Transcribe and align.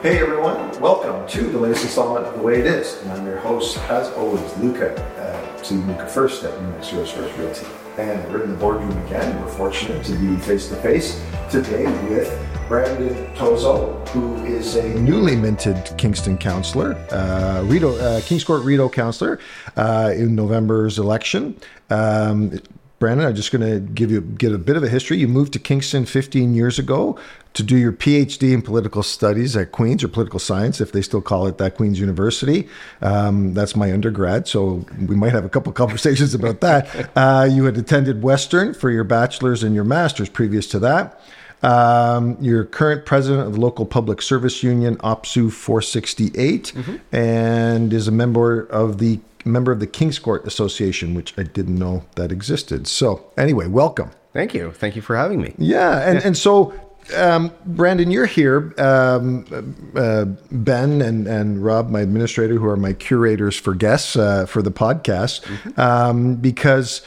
Hey 0.00 0.20
everyone, 0.20 0.80
welcome 0.80 1.26
to 1.26 1.50
the 1.50 1.58
latest 1.58 1.82
installment 1.82 2.24
of 2.24 2.36
The 2.36 2.40
Way 2.40 2.60
It 2.60 2.66
Is. 2.66 3.02
And 3.02 3.10
I'm 3.10 3.26
your 3.26 3.38
host, 3.38 3.78
as 3.90 4.08
always, 4.12 4.56
Luca, 4.58 4.94
uh, 5.18 5.62
to 5.64 5.74
Luca 5.74 6.06
First 6.06 6.44
at 6.44 6.62
New 6.62 6.68
Mexico 6.68 7.04
First 7.04 7.36
Realty. 7.36 7.66
And 7.98 8.32
we're 8.32 8.44
in 8.44 8.50
the 8.52 8.56
boardroom 8.56 8.96
again. 9.06 9.42
We're 9.42 9.50
fortunate 9.50 10.04
to 10.04 10.12
be 10.12 10.36
face 10.36 10.68
to 10.68 10.76
face 10.76 11.20
today 11.50 11.86
with 12.08 12.32
Brandon 12.68 13.26
Tozzo, 13.34 14.08
who 14.10 14.36
is 14.46 14.76
a 14.76 14.88
newly 15.00 15.34
minted 15.34 15.92
Kingston 15.98 16.38
councillor, 16.38 16.94
uh, 17.10 17.64
Rideau, 17.66 17.96
uh, 17.96 18.20
Kingscourt 18.20 18.92
councillor 18.92 19.40
uh, 19.76 20.12
in 20.14 20.36
November's 20.36 21.00
election. 21.00 21.56
Um, 21.90 22.60
Brandon, 22.98 23.26
I'm 23.28 23.34
just 23.36 23.52
going 23.52 23.68
to 23.68 23.78
give 23.78 24.10
you 24.10 24.20
get 24.20 24.52
a 24.52 24.58
bit 24.58 24.76
of 24.76 24.82
a 24.82 24.88
history. 24.88 25.18
You 25.18 25.28
moved 25.28 25.52
to 25.52 25.60
Kingston 25.60 26.04
15 26.04 26.54
years 26.54 26.80
ago 26.80 27.16
to 27.54 27.62
do 27.62 27.76
your 27.76 27.92
PhD 27.92 28.52
in 28.52 28.60
political 28.60 29.04
studies 29.04 29.56
at 29.56 29.70
Queen's 29.70 30.02
or 30.02 30.08
political 30.08 30.40
science, 30.40 30.80
if 30.80 30.90
they 30.90 31.02
still 31.02 31.20
call 31.20 31.46
it 31.46 31.58
that, 31.58 31.76
Queen's 31.76 32.00
University. 32.00 32.68
Um, 33.00 33.54
that's 33.54 33.76
my 33.76 33.92
undergrad, 33.92 34.48
so 34.48 34.84
we 35.06 35.14
might 35.14 35.32
have 35.32 35.44
a 35.44 35.48
couple 35.48 35.72
conversations 35.84 36.34
about 36.34 36.60
that. 36.60 37.10
Uh, 37.16 37.48
you 37.48 37.64
had 37.64 37.76
attended 37.76 38.22
Western 38.22 38.74
for 38.74 38.90
your 38.90 39.04
bachelor's 39.04 39.62
and 39.62 39.74
your 39.76 39.84
master's 39.84 40.28
previous 40.28 40.66
to 40.68 40.80
that. 40.80 41.20
Um, 41.62 42.36
you're 42.40 42.64
current 42.64 43.04
president 43.04 43.46
of 43.46 43.54
the 43.54 43.60
local 43.60 43.86
public 43.86 44.22
service 44.22 44.62
union, 44.62 44.96
OPSEU 44.98 45.52
468, 45.52 46.72
mm-hmm. 46.74 46.96
and 47.14 47.92
is 47.92 48.06
a 48.06 48.12
member 48.12 48.62
of 48.62 48.98
the 48.98 49.18
member 49.44 49.72
of 49.72 49.80
the 49.80 49.86
Kingscourt 49.86 50.44
Association, 50.44 51.14
which 51.14 51.34
I 51.38 51.42
didn't 51.42 51.78
know 51.78 52.04
that 52.16 52.32
existed. 52.32 52.86
So, 52.86 53.30
anyway, 53.36 53.66
welcome. 53.66 54.10
Thank 54.32 54.54
you. 54.54 54.72
Thank 54.72 54.96
you 54.96 55.02
for 55.02 55.16
having 55.16 55.40
me. 55.40 55.54
Yeah, 55.58 56.08
and 56.08 56.18
and 56.18 56.36
so 56.36 56.74
um, 57.16 57.52
Brandon, 57.64 58.10
you're 58.10 58.26
here. 58.26 58.74
Um, 58.78 59.46
uh, 59.94 60.26
ben 60.50 61.00
and, 61.00 61.26
and 61.26 61.64
Rob, 61.64 61.90
my 61.90 62.00
administrator, 62.00 62.54
who 62.54 62.66
are 62.66 62.76
my 62.76 62.92
curators 62.92 63.56
for 63.56 63.74
guests 63.74 64.16
uh, 64.16 64.46
for 64.46 64.62
the 64.62 64.70
podcast, 64.70 65.42
mm-hmm. 65.44 65.80
um, 65.80 66.36
because 66.36 67.02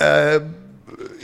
uh, 0.00 0.40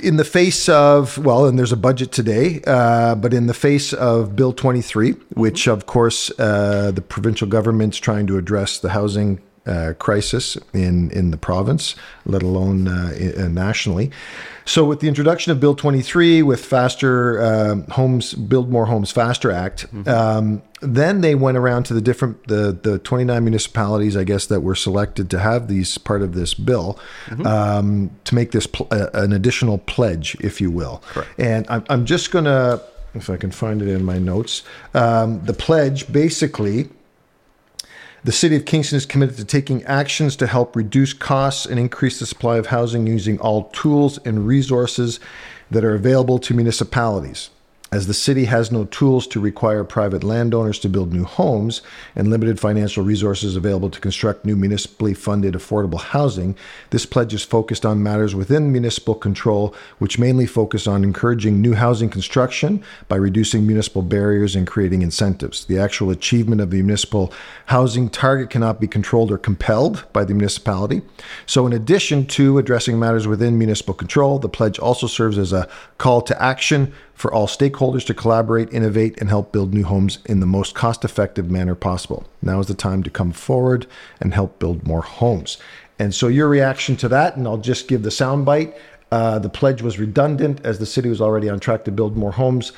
in 0.02 0.16
the 0.16 0.24
face 0.24 0.68
of, 0.68 1.18
well, 1.18 1.46
and 1.46 1.58
there's 1.58 1.72
a 1.72 1.76
budget 1.76 2.12
today, 2.12 2.60
uh, 2.66 3.14
but 3.14 3.32
in 3.32 3.46
the 3.46 3.54
face 3.54 3.92
of 3.92 4.34
Bill 4.34 4.52
23, 4.52 5.12
which 5.34 5.62
mm-hmm. 5.62 5.70
of 5.70 5.86
course 5.86 6.30
uh, 6.38 6.90
the 6.90 7.02
provincial 7.02 7.48
government's 7.48 7.98
trying 7.98 8.26
to 8.26 8.36
address 8.38 8.78
the 8.78 8.90
housing 8.90 9.40
uh, 9.68 9.94
crisis 9.98 10.56
in 10.72 11.10
in 11.10 11.30
the 11.30 11.36
province, 11.36 11.94
let 12.24 12.42
alone 12.42 12.88
uh, 12.88 13.34
uh, 13.38 13.48
nationally. 13.48 14.10
So, 14.64 14.84
with 14.84 15.00
the 15.00 15.08
introduction 15.08 15.50
of 15.50 15.60
Bill 15.60 15.74
23, 15.74 16.42
with 16.42 16.62
faster 16.62 17.40
uh, 17.40 17.76
homes, 17.92 18.34
Build 18.34 18.70
More 18.70 18.84
Homes 18.84 19.10
Faster 19.10 19.50
Act, 19.50 19.86
mm-hmm. 19.94 20.08
um, 20.08 20.62
then 20.82 21.22
they 21.22 21.34
went 21.34 21.56
around 21.56 21.84
to 21.84 21.94
the 21.94 22.02
different 22.02 22.46
the 22.48 22.78
the 22.82 22.98
29 22.98 23.42
municipalities, 23.42 24.16
I 24.16 24.24
guess, 24.24 24.46
that 24.46 24.60
were 24.60 24.74
selected 24.74 25.30
to 25.30 25.38
have 25.38 25.68
these 25.68 25.96
part 25.96 26.22
of 26.22 26.34
this 26.34 26.52
bill 26.54 26.98
mm-hmm. 27.26 27.46
um, 27.46 28.10
to 28.24 28.34
make 28.34 28.50
this 28.50 28.66
pl- 28.66 28.88
uh, 28.90 29.08
an 29.14 29.32
additional 29.32 29.78
pledge, 29.78 30.36
if 30.40 30.60
you 30.60 30.70
will. 30.70 31.02
Correct. 31.08 31.30
And 31.38 31.66
I'm, 31.70 31.84
I'm 31.88 32.04
just 32.04 32.30
gonna, 32.30 32.80
if 33.14 33.30
I 33.30 33.36
can 33.38 33.50
find 33.50 33.80
it 33.80 33.88
in 33.88 34.04
my 34.04 34.18
notes, 34.18 34.64
um, 34.92 35.42
the 35.44 35.54
pledge 35.54 36.12
basically 36.12 36.90
the 38.28 38.32
City 38.32 38.56
of 38.56 38.66
Kingston 38.66 38.98
is 38.98 39.06
committed 39.06 39.38
to 39.38 39.44
taking 39.46 39.82
actions 39.84 40.36
to 40.36 40.46
help 40.46 40.76
reduce 40.76 41.14
costs 41.14 41.64
and 41.64 41.80
increase 41.80 42.18
the 42.18 42.26
supply 42.26 42.58
of 42.58 42.66
housing 42.66 43.06
using 43.06 43.40
all 43.40 43.70
tools 43.70 44.18
and 44.18 44.46
resources 44.46 45.18
that 45.70 45.82
are 45.82 45.94
available 45.94 46.38
to 46.40 46.52
municipalities. 46.52 47.48
As 47.90 48.06
the 48.06 48.12
city 48.12 48.44
has 48.44 48.70
no 48.70 48.84
tools 48.84 49.26
to 49.28 49.40
require 49.40 49.82
private 49.82 50.22
landowners 50.22 50.78
to 50.80 50.90
build 50.90 51.10
new 51.10 51.24
homes 51.24 51.80
and 52.14 52.28
limited 52.28 52.60
financial 52.60 53.02
resources 53.02 53.56
available 53.56 53.88
to 53.88 53.98
construct 53.98 54.44
new 54.44 54.56
municipally 54.56 55.14
funded 55.14 55.54
affordable 55.54 55.98
housing, 55.98 56.54
this 56.90 57.06
pledge 57.06 57.32
is 57.32 57.42
focused 57.42 57.86
on 57.86 58.02
matters 58.02 58.34
within 58.34 58.70
municipal 58.70 59.14
control, 59.14 59.74
which 60.00 60.18
mainly 60.18 60.44
focus 60.44 60.86
on 60.86 61.02
encouraging 61.02 61.62
new 61.62 61.72
housing 61.72 62.10
construction 62.10 62.84
by 63.08 63.16
reducing 63.16 63.66
municipal 63.66 64.02
barriers 64.02 64.54
and 64.54 64.66
creating 64.66 65.00
incentives. 65.00 65.64
The 65.64 65.78
actual 65.78 66.10
achievement 66.10 66.60
of 66.60 66.70
the 66.70 66.82
municipal 66.82 67.32
housing 67.66 68.10
target 68.10 68.50
cannot 68.50 68.82
be 68.82 68.86
controlled 68.86 69.32
or 69.32 69.38
compelled 69.38 70.04
by 70.12 70.26
the 70.26 70.34
municipality. 70.34 71.00
So, 71.46 71.66
in 71.66 71.72
addition 71.72 72.26
to 72.26 72.58
addressing 72.58 72.98
matters 72.98 73.26
within 73.26 73.56
municipal 73.56 73.94
control, 73.94 74.38
the 74.38 74.48
pledge 74.50 74.78
also 74.78 75.06
serves 75.06 75.38
as 75.38 75.54
a 75.54 75.66
call 75.96 76.20
to 76.20 76.42
action 76.42 76.92
for 77.18 77.34
all 77.34 77.48
stakeholders 77.48 78.06
to 78.06 78.14
collaborate, 78.14 78.72
innovate, 78.72 79.20
and 79.20 79.28
help 79.28 79.50
build 79.50 79.74
new 79.74 79.82
homes 79.82 80.18
in 80.26 80.38
the 80.38 80.46
most 80.46 80.76
cost 80.76 81.04
effective 81.04 81.50
manner 81.50 81.74
possible. 81.74 82.24
Now 82.40 82.60
is 82.60 82.68
the 82.68 82.74
time 82.74 83.02
to 83.02 83.10
come 83.10 83.32
forward 83.32 83.88
and 84.20 84.32
help 84.32 84.60
build 84.60 84.86
more 84.86 85.02
homes. 85.02 85.58
And 85.98 86.14
so, 86.14 86.28
your 86.28 86.48
reaction 86.48 86.94
to 86.98 87.08
that, 87.08 87.36
and 87.36 87.44
I'll 87.48 87.58
just 87.58 87.88
give 87.88 88.04
the 88.04 88.10
soundbite. 88.10 88.78
Uh, 89.10 89.40
the 89.40 89.48
pledge 89.48 89.82
was 89.82 89.98
redundant 89.98 90.64
as 90.64 90.78
the 90.78 90.86
city 90.86 91.08
was 91.08 91.20
already 91.20 91.48
on 91.48 91.58
track 91.58 91.84
to 91.86 91.90
build 91.90 92.16
more 92.16 92.30
homes 92.30 92.72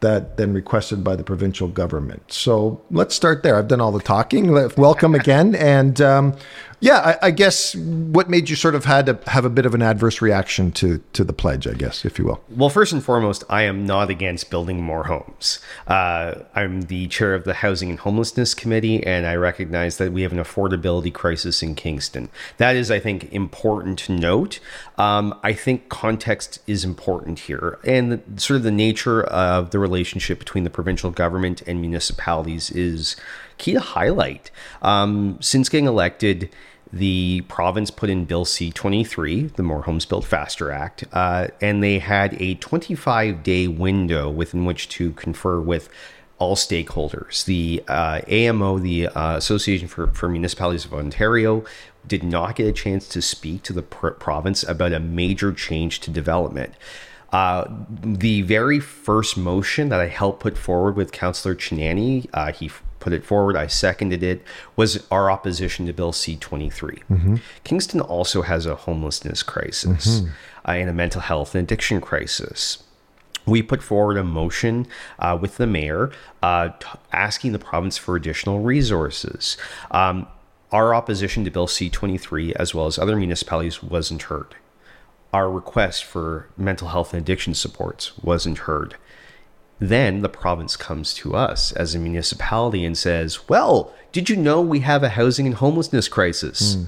that 0.00 0.36
then 0.36 0.52
requested 0.52 1.04
by 1.04 1.14
the 1.14 1.22
provincial 1.22 1.68
government. 1.68 2.30
So 2.30 2.82
let's 2.90 3.14
start 3.14 3.42
there. 3.42 3.56
I've 3.56 3.68
done 3.68 3.80
all 3.80 3.92
the 3.92 4.00
talking. 4.00 4.52
Welcome 4.76 5.14
again. 5.14 5.54
And 5.54 6.00
um, 6.00 6.36
yeah, 6.80 7.16
I, 7.22 7.26
I, 7.28 7.30
guess 7.30 7.74
what 7.74 8.28
made 8.28 8.48
you 8.50 8.56
sort 8.56 8.74
of 8.74 8.84
had 8.84 9.06
to 9.06 9.18
have 9.30 9.44
a 9.44 9.50
bit 9.50 9.66
of 9.66 9.74
an 9.74 9.82
adverse 9.82 10.20
reaction 10.20 10.72
to 10.72 11.02
to 11.12 11.24
the 11.24 11.32
pledge, 11.32 11.66
I 11.66 11.72
guess, 11.72 12.04
if 12.04 12.18
you 12.18 12.26
will. 12.26 12.42
Well, 12.48 12.70
first 12.70 12.92
and 12.92 13.02
foremost, 13.02 13.44
I 13.48 13.62
am 13.62 13.86
not 13.86 14.10
against 14.10 14.50
building 14.50 14.82
more 14.82 15.04
homes. 15.04 15.60
Uh, 15.86 16.34
I'm 16.54 16.82
the 16.82 17.08
chair 17.08 17.34
of 17.34 17.44
the 17.44 17.54
Housing 17.54 17.90
and 17.90 17.98
Homelessness 17.98 18.54
Committee, 18.54 19.04
and 19.04 19.26
I 19.26 19.34
recognize 19.36 19.98
that 19.98 20.12
we 20.12 20.22
have 20.22 20.32
an 20.32 20.38
affordability 20.38 21.12
crisis 21.12 21.62
in 21.62 21.74
Kingston. 21.74 22.28
That 22.58 22.76
is, 22.76 22.90
I 22.90 23.00
think, 23.00 23.32
important 23.32 23.98
to 24.00 24.12
note. 24.12 24.60
Um, 24.98 25.38
I 25.42 25.52
think 25.52 25.88
context 25.88 26.60
is 26.66 26.84
important 26.84 27.40
here, 27.40 27.78
and 27.84 28.12
the, 28.12 28.40
sort 28.40 28.56
of 28.56 28.62
the 28.62 28.70
nature 28.70 29.22
of 29.22 29.70
the 29.70 29.78
relationship 29.78 30.38
between 30.38 30.64
the 30.64 30.70
provincial 30.70 31.10
government 31.10 31.62
and 31.66 31.80
municipalities 31.80 32.70
is 32.70 33.16
key 33.58 33.72
to 33.72 33.80
highlight. 33.80 34.50
Um, 34.82 35.38
since 35.40 35.68
getting 35.68 35.86
elected 35.86 36.50
the 36.92 37.40
province 37.48 37.90
put 37.90 38.08
in 38.08 38.24
Bill 38.24 38.44
C 38.44 38.70
23, 38.70 39.46
the 39.56 39.62
More 39.64 39.82
Homes 39.82 40.06
Built 40.06 40.24
Faster 40.24 40.70
Act, 40.70 41.04
uh, 41.12 41.48
and 41.60 41.82
they 41.82 41.98
had 41.98 42.40
a 42.40 42.54
25 42.54 43.42
day 43.42 43.66
window 43.66 44.30
within 44.30 44.64
which 44.64 44.88
to 44.90 45.12
confer 45.12 45.60
with 45.60 45.88
all 46.38 46.54
stakeholders. 46.54 47.44
The 47.44 47.82
uh, 47.88 48.20
AMO, 48.28 48.78
the 48.78 49.08
uh, 49.08 49.36
Association 49.36 49.88
for, 49.88 50.08
for 50.08 50.28
Municipalities 50.28 50.84
of 50.84 50.94
Ontario, 50.94 51.64
did 52.06 52.22
not 52.22 52.56
get 52.56 52.66
a 52.66 52.72
chance 52.72 53.08
to 53.08 53.22
speak 53.22 53.62
to 53.64 53.72
the 53.72 53.82
pr- 53.82 54.08
province 54.10 54.62
about 54.62 54.92
a 54.92 55.00
major 55.00 55.52
change 55.52 56.00
to 56.00 56.10
development. 56.10 56.74
Uh, 57.32 57.64
the 58.02 58.42
very 58.42 58.78
first 58.78 59.36
motion 59.36 59.88
that 59.88 60.00
I 60.00 60.06
helped 60.06 60.40
put 60.40 60.56
forward 60.56 60.94
with 60.94 61.10
Councillor 61.10 61.56
Cinanni, 61.56 62.28
uh, 62.32 62.52
he 62.52 62.70
put 63.04 63.12
it 63.12 63.22
forward, 63.22 63.54
I 63.54 63.66
seconded 63.66 64.22
it, 64.22 64.42
was 64.76 65.06
our 65.10 65.30
opposition 65.30 65.84
to 65.86 65.92
Bill 65.92 66.10
C 66.10 66.36
23. 66.36 67.02
Mm-hmm. 67.10 67.36
Kingston 67.62 68.00
also 68.00 68.40
has 68.40 68.64
a 68.64 68.74
homelessness 68.74 69.42
crisis 69.42 70.20
mm-hmm. 70.20 70.30
uh, 70.66 70.72
and 70.72 70.88
a 70.88 70.94
mental 70.94 71.20
health 71.20 71.54
and 71.54 71.64
addiction 71.64 72.00
crisis. 72.00 72.82
We 73.44 73.62
put 73.62 73.82
forward 73.82 74.16
a 74.16 74.24
motion 74.24 74.86
uh, 75.18 75.36
with 75.38 75.58
the 75.58 75.66
mayor 75.66 76.12
uh, 76.42 76.70
t- 76.70 76.86
asking 77.12 77.52
the 77.52 77.58
province 77.58 77.98
for 77.98 78.16
additional 78.16 78.60
resources. 78.60 79.58
Um, 79.90 80.26
our 80.72 80.94
opposition 80.94 81.44
to 81.44 81.50
Bill 81.50 81.66
C 81.66 81.90
23, 81.90 82.54
as 82.54 82.74
well 82.74 82.86
as 82.86 82.98
other 82.98 83.16
municipalities, 83.16 83.82
wasn't 83.82 84.22
heard. 84.22 84.54
Our 85.30 85.50
request 85.50 86.04
for 86.04 86.48
mental 86.56 86.88
health 86.88 87.12
and 87.12 87.20
addiction 87.20 87.52
supports 87.52 88.16
wasn't 88.16 88.58
heard. 88.60 88.96
Then 89.88 90.22
the 90.22 90.30
province 90.30 90.76
comes 90.76 91.12
to 91.14 91.36
us 91.36 91.70
as 91.72 91.94
a 91.94 91.98
municipality 91.98 92.86
and 92.86 92.96
says, 92.96 93.50
Well, 93.50 93.92
did 94.12 94.30
you 94.30 94.36
know 94.36 94.62
we 94.62 94.80
have 94.80 95.02
a 95.02 95.10
housing 95.10 95.46
and 95.46 95.56
homelessness 95.56 96.08
crisis? 96.08 96.76
Mm. 96.76 96.86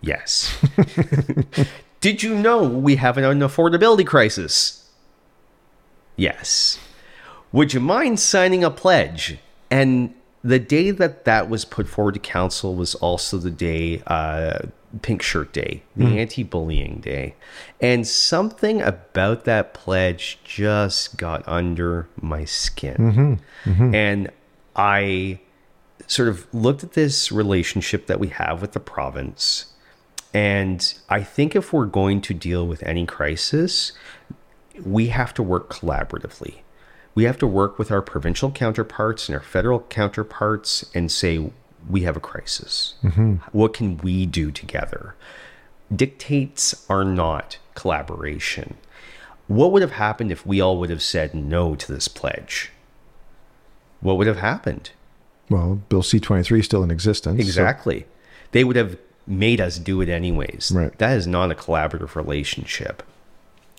Yes. 0.00 0.58
did 2.00 2.24
you 2.24 2.34
know 2.34 2.68
we 2.68 2.96
have 2.96 3.18
an 3.18 3.24
unaffordability 3.24 4.04
crisis? 4.04 4.90
Yes. 6.16 6.80
Would 7.52 7.72
you 7.72 7.80
mind 7.80 8.18
signing 8.18 8.64
a 8.64 8.70
pledge? 8.70 9.38
And 9.70 10.12
the 10.42 10.58
day 10.58 10.90
that 10.90 11.24
that 11.24 11.48
was 11.48 11.64
put 11.64 11.86
forward 11.86 12.14
to 12.14 12.20
council 12.20 12.74
was 12.74 12.96
also 12.96 13.38
the 13.38 13.50
day 13.50 14.02
uh, 14.08 14.58
Pink 15.02 15.22
Shirt 15.22 15.52
Day, 15.52 15.82
the 15.96 16.04
mm. 16.04 16.16
anti 16.16 16.42
bullying 16.42 17.00
day. 17.00 17.34
And 17.80 18.06
something 18.06 18.80
about 18.80 19.44
that 19.44 19.74
pledge 19.74 20.38
just 20.44 21.16
got 21.16 21.46
under 21.46 22.08
my 22.20 22.44
skin. 22.44 22.96
Mm-hmm. 22.96 23.70
Mm-hmm. 23.70 23.94
And 23.94 24.30
I 24.74 25.40
sort 26.06 26.28
of 26.28 26.46
looked 26.54 26.82
at 26.82 26.92
this 26.92 27.30
relationship 27.30 28.06
that 28.06 28.18
we 28.18 28.28
have 28.28 28.62
with 28.62 28.72
the 28.72 28.80
province. 28.80 29.66
And 30.32 30.94
I 31.08 31.22
think 31.22 31.54
if 31.54 31.72
we're 31.72 31.86
going 31.86 32.20
to 32.22 32.34
deal 32.34 32.66
with 32.66 32.82
any 32.82 33.04
crisis, 33.06 33.92
we 34.84 35.08
have 35.08 35.34
to 35.34 35.42
work 35.42 35.68
collaboratively. 35.70 36.60
we 37.14 37.24
have 37.24 37.38
to 37.38 37.46
work 37.48 37.78
with 37.78 37.90
our 37.90 38.00
provincial 38.00 38.50
counterparts 38.52 39.28
and 39.28 39.34
our 39.34 39.42
federal 39.42 39.80
counterparts 39.80 40.84
and 40.94 41.10
say, 41.10 41.50
we 41.88 42.02
have 42.02 42.16
a 42.16 42.20
crisis. 42.20 42.94
Mm-hmm. 43.02 43.34
What 43.52 43.74
can 43.74 43.96
we 43.98 44.26
do 44.26 44.50
together? 44.50 45.14
Dictates 45.94 46.84
are 46.88 47.04
not 47.04 47.58
collaboration. 47.74 48.76
What 49.46 49.72
would 49.72 49.82
have 49.82 49.92
happened 49.92 50.30
if 50.30 50.44
we 50.44 50.60
all 50.60 50.78
would 50.78 50.90
have 50.90 51.02
said 51.02 51.34
no 51.34 51.74
to 51.74 51.92
this 51.92 52.08
pledge? 52.08 52.70
What 54.00 54.18
would 54.18 54.26
have 54.26 54.38
happened? 54.38 54.90
Well, 55.48 55.76
Bill 55.88 56.02
C 56.02 56.20
twenty 56.20 56.42
three 56.42 56.60
is 56.60 56.66
still 56.66 56.82
in 56.84 56.90
existence. 56.90 57.38
so- 57.40 57.46
Exactly. 57.46 58.06
They 58.52 58.64
would 58.64 58.76
have 58.76 58.98
made 59.26 59.60
us 59.60 59.78
do 59.78 60.00
it 60.00 60.08
anyways. 60.08 60.72
Right. 60.74 60.96
That 60.98 61.16
is 61.16 61.26
not 61.26 61.50
a 61.50 61.54
collaborative 61.54 62.14
relationship. 62.14 63.02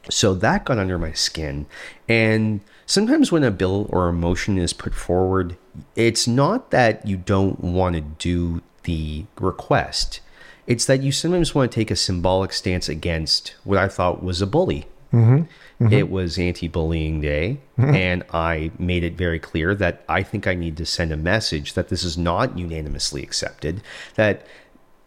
So 0.10 0.34
that 0.36 0.66
got 0.66 0.78
under 0.80 0.98
my 0.98 1.12
skin. 1.14 1.68
And 2.08 2.62
sometimes 2.86 3.32
when 3.32 3.44
a 3.44 3.52
bill 3.52 3.88
or 3.92 4.08
a 4.08 4.14
motion 4.14 4.58
is 4.58 4.74
put 4.74 4.96
forward, 4.96 5.58
it's 5.96 6.28
not 6.28 6.72
that 6.72 7.06
you 7.06 7.18
don't 7.18 7.60
want 7.60 7.96
to 7.96 8.02
do 8.02 8.62
the 8.84 9.26
request, 9.40 10.20
it's 10.68 10.86
that 10.86 11.02
you 11.02 11.12
sometimes 11.12 11.56
want 11.56 11.72
to 11.72 11.76
take 11.76 11.92
a 11.92 11.96
symbolic 11.96 12.54
stance 12.54 12.88
against 12.88 13.56
what 13.64 13.78
I 13.78 13.88
thought 13.88 14.24
was 14.24 14.42
a 14.42 14.48
bully. 14.48 14.88
Mm-hmm. 15.12 15.84
Mm-hmm. 15.84 15.94
It 15.94 16.12
was 16.12 16.38
anti 16.38 16.68
bullying 16.68 17.22
day, 17.22 17.60
mm-hmm. 17.78 17.96
and 17.96 18.24
I 18.32 18.72
made 18.78 19.04
it 19.04 19.14
very 19.14 19.40
clear 19.40 19.74
that 19.76 20.04
I 20.08 20.22
think 20.22 20.46
I 20.46 20.54
need 20.54 20.78
to 20.78 20.86
send 20.86 21.12
a 21.12 21.18
message 21.18 21.74
that 21.74 21.90
this 21.90 22.04
is 22.04 22.18
not 22.18 22.58
unanimously 22.58 23.24
accepted, 23.24 23.82
that 24.16 24.46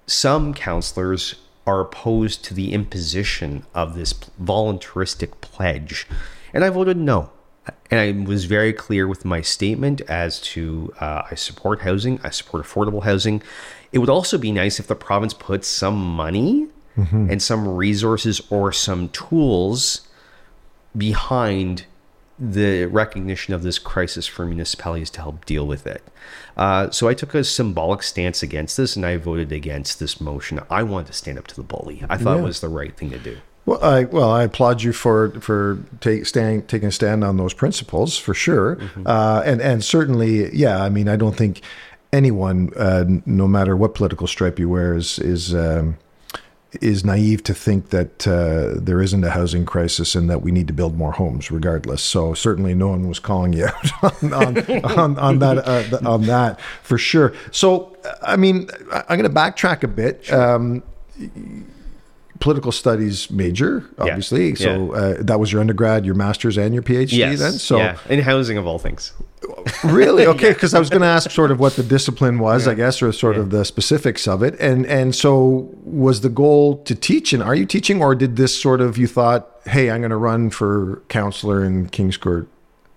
some 0.07 0.55
counselors 0.55 1.37
are 1.67 1.81
opposed 1.81 2.45
to 2.45 2.55
the 2.55 2.73
imposition 2.73 3.65
of 3.75 3.95
this 3.95 4.13
voluntaristic 4.41 5.41
pledge. 5.41 6.09
And 6.53 6.65
I 6.65 6.71
voted 6.71 6.97
no. 6.97 7.31
And 7.91 8.01
I 8.01 8.27
was 8.29 8.47
very 8.47 8.73
clear 8.73 9.07
with 9.07 9.25
my 9.25 9.41
statement 9.43 10.01
as 10.03 10.41
to 10.41 10.93
uh, 11.01 11.23
I 11.31 11.35
support 11.35 11.83
housing, 11.83 12.19
I 12.25 12.31
support 12.31 12.65
affordable 12.65 13.03
housing. 13.05 13.43
It 13.93 13.99
would 13.99 14.09
also 14.11 14.39
be 14.39 14.51
nice 14.51 14.81
if 14.81 14.87
the 14.87 14.95
province 14.95 15.35
put 15.35 15.65
some 15.65 15.97
money 15.97 16.69
and 16.97 17.41
some 17.43 17.67
resources 17.69 18.43
or 18.51 18.71
some 18.73 19.09
tools 19.11 20.03
behind 20.97 21.85
the 22.39 22.87
recognition 22.87 23.55
of 23.55 23.63
this 23.63 23.79
crisis 23.79 24.27
for 24.27 24.45
municipalities 24.45 25.11
to 25.11 25.21
help 25.21 25.45
deal 25.47 25.67
with 25.67 25.87
it. 25.87 26.03
Uh, 26.57 26.91
so 26.91 27.09
I 27.09 27.15
took 27.15 27.35
a 27.35 27.45
symbolic 27.45 28.03
stance 28.03 28.43
against 28.43 28.77
this 28.77 28.97
and 28.97 29.07
I 29.07 29.17
voted 29.17 29.53
against 29.53 30.01
this 30.01 30.21
motion. 30.21 30.61
I 30.69 30.83
wanted 30.83 31.07
to 31.09 31.13
stand 31.13 31.39
up 31.39 31.47
to 31.49 31.57
the 31.57 31.63
bully. 31.63 32.05
I 32.11 32.17
thought 32.19 32.37
Yeah. 32.37 32.43
it 32.43 32.45
was 32.47 32.61
the 32.61 32.69
right 32.69 32.95
thing 32.97 33.11
to 33.11 33.19
do. 33.19 33.39
Well, 33.65 33.83
I 33.83 34.05
well, 34.05 34.31
I 34.31 34.43
applaud 34.43 34.83
you 34.83 34.93
for 34.93 35.31
for 35.41 35.79
take, 36.01 36.27
stand, 36.27 36.69
taking 36.69 36.89
a 36.89 36.93
stand 36.93 37.23
on 37.23 37.37
those 37.37 37.55
principles 37.55 38.19
for 38.19 38.35
sure, 38.35 38.79
uh, 39.07 39.43
and 39.45 39.61
and 39.61 39.85
certainly, 39.85 40.55
yeah. 40.55 40.83
I 40.83 40.89
mean, 40.89 41.09
I 41.09 41.15
don't 41.15 41.37
think 41.37 41.61
anyone, 42.13 42.73
uh, 42.77 43.05
no 43.25 43.47
matter 43.47 43.77
what 43.77 43.95
political 43.95 44.27
stripe 44.27 44.59
you 44.59 44.69
wear, 44.69 44.97
is 44.97 45.21
is 45.21 45.55
um, 45.55 45.97
is 46.81 47.05
naive 47.05 47.45
to 47.45 47.55
think 47.55 47.91
that 47.91 48.27
uh, 48.27 48.81
there 48.81 49.01
isn't 49.01 49.23
a 49.23 49.31
housing 49.31 49.65
crisis 49.65 50.15
and 50.15 50.29
that 50.31 50.43
we 50.43 50.51
need 50.51 50.67
to 50.67 50.73
build 50.73 50.97
more 50.97 51.13
homes, 51.13 51.51
regardless. 51.51 52.03
So 52.03 52.35
certainly, 52.35 52.75
no 52.75 52.89
one 52.89 53.07
was 53.07 53.19
calling 53.19 53.53
you 53.53 53.67
out 54.03 54.23
on 54.23 54.33
on, 54.33 54.85
on, 54.85 55.19
on 55.19 55.39
that 55.41 55.59
uh, 55.59 56.09
on 56.09 56.23
that 56.23 56.61
for 56.83 56.99
sure. 56.99 57.33
So, 57.51 57.97
I 58.23 58.37
mean, 58.37 58.69
I'm 58.93 59.19
going 59.19 59.23
to 59.23 59.31
backtrack 59.31 59.83
a 59.83 59.89
bit. 59.89 60.33
Um, 60.33 60.83
political 62.43 62.73
studies 62.73 63.31
major, 63.31 63.89
obviously. 63.99 64.57
So 64.57 64.93
uh, 64.93 65.15
that 65.21 65.39
was 65.39 65.53
your 65.53 65.61
undergrad, 65.61 66.05
your 66.05 66.17
master's, 66.17 66.59
and 66.59 66.75
your 66.75 66.83
PhD. 66.83 67.13
Yes. 67.13 67.39
Then, 67.39 67.53
so 67.53 67.77
yeah. 67.77 67.99
In 68.09 68.19
housing 68.19 68.59
of 68.59 68.67
all 68.67 68.81
things. 68.81 69.13
really 69.85 70.27
okay, 70.35 70.53
because 70.53 70.75
I 70.75 70.81
was 70.81 70.91
going 70.91 71.03
to 71.03 71.09
ask 71.09 71.31
sort 71.31 71.53
of 71.53 71.61
what 71.61 71.77
the 71.77 71.85
discipline 71.85 72.41
was, 72.41 72.67
I 72.67 72.75
guess, 72.75 73.01
or 73.01 73.13
sort 73.13 73.37
of 73.37 73.51
the 73.51 73.65
specifics 73.65 74.27
of 74.27 74.43
it. 74.43 74.59
And 74.59 74.85
and 74.87 75.15
so 75.15 75.71
was 75.85 76.23
the 76.23 76.29
goal 76.29 76.79
to 76.83 76.97
teach? 76.97 77.33
And 77.33 77.45
are 77.45 77.55
you 77.55 77.65
teaching, 77.65 78.03
or 78.03 78.17
did 78.17 78.35
this 78.35 78.61
sort 78.61 78.81
of 78.81 78.99
you 78.99 79.07
thought, 79.07 79.49
hey, 79.67 79.89
I'm 79.93 80.01
going 80.01 80.11
to 80.11 80.17
run 80.17 80.51
for 80.51 81.01
counselor 81.09 81.65
in 81.65 81.91
Kingscourt 81.91 82.49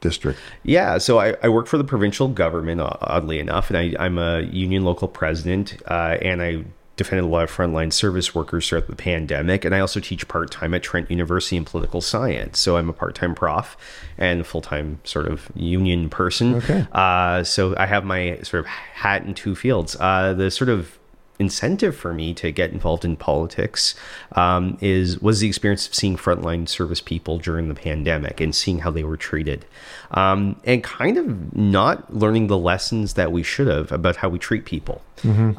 District? 0.01 0.39
Yeah, 0.63 0.97
so 0.97 1.19
I, 1.19 1.35
I 1.43 1.49
work 1.49 1.67
for 1.67 1.77
the 1.77 1.83
provincial 1.83 2.29
government, 2.29 2.81
oddly 2.81 3.37
enough, 3.37 3.69
and 3.69 3.77
I, 3.77 3.93
I'm 4.03 4.17
a 4.17 4.41
union 4.41 4.83
local 4.83 5.07
president, 5.07 5.77
uh, 5.85 6.17
and 6.19 6.41
I 6.41 6.65
defended 6.97 7.25
a 7.25 7.27
lot 7.27 7.43
of 7.43 7.51
frontline 7.51 7.91
service 7.91 8.33
workers 8.33 8.67
throughout 8.67 8.87
the 8.87 8.95
pandemic, 8.95 9.65
and 9.65 9.75
I 9.75 9.79
also 9.79 9.99
teach 9.99 10.27
part 10.27 10.51
time 10.51 10.73
at 10.73 10.83
Trent 10.83 11.11
University 11.11 11.57
in 11.57 11.65
political 11.65 12.01
science. 12.01 12.59
So 12.59 12.77
I'm 12.77 12.89
a 12.89 12.93
part 12.93 13.15
time 13.15 13.35
prof 13.35 13.75
and 14.17 14.45
full 14.45 14.61
time 14.61 14.99
sort 15.03 15.27
of 15.27 15.51
union 15.55 16.09
person. 16.09 16.55
Okay. 16.55 16.87
Uh, 16.91 17.43
so 17.43 17.75
I 17.77 17.85
have 17.85 18.05
my 18.05 18.39
sort 18.43 18.61
of 18.61 18.65
hat 18.67 19.23
in 19.25 19.33
two 19.33 19.55
fields. 19.55 19.95
Uh, 19.99 20.33
the 20.33 20.49
sort 20.49 20.69
of 20.69 20.97
incentive 21.39 21.95
for 21.95 22.13
me 22.13 22.33
to 22.33 22.51
get 22.51 22.71
involved 22.71 23.03
in 23.03 23.15
politics 23.15 23.95
um, 24.33 24.77
is 24.81 25.19
was 25.19 25.39
the 25.39 25.47
experience 25.47 25.87
of 25.87 25.95
seeing 25.95 26.15
frontline 26.15 26.67
service 26.67 27.01
people 27.01 27.37
during 27.37 27.67
the 27.67 27.75
pandemic 27.75 28.39
and 28.39 28.55
seeing 28.55 28.79
how 28.79 28.91
they 28.91 29.03
were 29.03 29.17
treated, 29.17 29.65
um, 30.11 30.59
and 30.63 30.83
kind 30.83 31.17
of 31.17 31.55
not 31.55 32.13
learning 32.13 32.47
the 32.47 32.57
lessons 32.57 33.13
that 33.15 33.31
we 33.31 33.43
should 33.43 33.67
have 33.67 33.91
about 33.91 34.17
how 34.17 34.29
we 34.29 34.39
treat 34.39 34.65
people. 34.65 35.01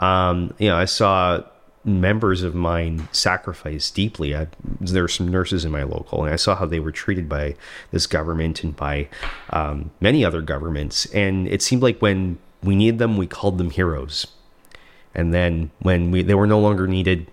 Um, 0.00 0.54
you 0.58 0.68
know, 0.68 0.76
I 0.76 0.86
saw 0.86 1.42
members 1.84 2.42
of 2.42 2.54
mine 2.54 3.08
sacrifice 3.12 3.90
deeply. 3.90 4.34
I, 4.34 4.48
there 4.80 5.02
were 5.02 5.08
some 5.08 5.28
nurses 5.28 5.64
in 5.64 5.70
my 5.70 5.84
local, 5.84 6.24
and 6.24 6.32
I 6.32 6.36
saw 6.36 6.56
how 6.56 6.66
they 6.66 6.80
were 6.80 6.92
treated 6.92 7.28
by 7.28 7.54
this 7.92 8.06
government 8.06 8.64
and 8.64 8.74
by 8.74 9.08
um, 9.50 9.92
many 10.00 10.24
other 10.24 10.42
governments. 10.42 11.06
And 11.06 11.46
it 11.48 11.62
seemed 11.62 11.82
like 11.82 12.00
when 12.00 12.38
we 12.62 12.74
needed 12.74 12.98
them, 12.98 13.16
we 13.16 13.26
called 13.26 13.58
them 13.58 13.70
heroes 13.70 14.26
and 15.16 15.34
then 15.34 15.70
when 15.80 16.12
we 16.12 16.22
they 16.22 16.34
were 16.34 16.46
no 16.46 16.60
longer 16.60 16.86
needed 16.86 17.26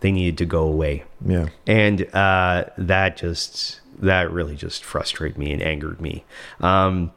they 0.00 0.12
needed 0.12 0.38
to 0.38 0.46
go 0.46 0.62
away. 0.62 1.04
Yeah. 1.24 1.48
and 1.66 2.14
uh, 2.14 2.64
that 2.78 3.16
just 3.16 3.80
that 3.98 4.30
really 4.30 4.56
just 4.56 4.82
frustrated 4.84 5.36
me 5.36 5.52
and 5.52 5.62
angered 5.62 6.00
me. 6.00 6.24
Um, 6.60 7.12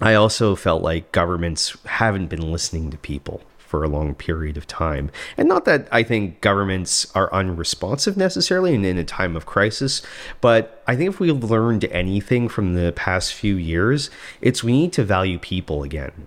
i 0.00 0.12
also 0.12 0.54
felt 0.54 0.82
like 0.82 1.10
governments 1.12 1.74
haven't 1.86 2.26
been 2.26 2.52
listening 2.52 2.90
to 2.90 2.98
people 2.98 3.40
for 3.56 3.82
a 3.82 3.88
long 3.88 4.14
period 4.14 4.56
of 4.56 4.66
time. 4.66 5.10
And 5.38 5.48
not 5.48 5.64
that 5.64 5.88
i 5.90 6.02
think 6.02 6.40
governments 6.42 7.06
are 7.14 7.32
unresponsive 7.32 8.16
necessarily 8.16 8.74
in, 8.74 8.84
in 8.84 8.98
a 8.98 9.04
time 9.04 9.36
of 9.36 9.46
crisis 9.46 10.02
but 10.42 10.82
i 10.86 10.94
think 10.94 11.08
if 11.10 11.20
we've 11.20 11.42
learned 11.42 11.84
anything 11.86 12.48
from 12.48 12.74
the 12.74 12.92
past 12.92 13.32
few 13.32 13.56
years 13.56 14.10
it's 14.42 14.62
we 14.62 14.72
need 14.72 14.92
to 14.94 15.04
value 15.04 15.38
people 15.38 15.82
again. 15.82 16.26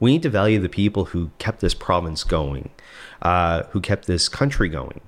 We 0.00 0.12
need 0.12 0.22
to 0.22 0.30
value 0.30 0.58
the 0.58 0.68
people 0.68 1.06
who 1.06 1.30
kept 1.38 1.60
this 1.60 1.74
province 1.74 2.24
going 2.24 2.70
uh, 3.22 3.64
who 3.70 3.80
kept 3.80 4.06
this 4.06 4.28
country 4.28 4.68
going 4.68 5.00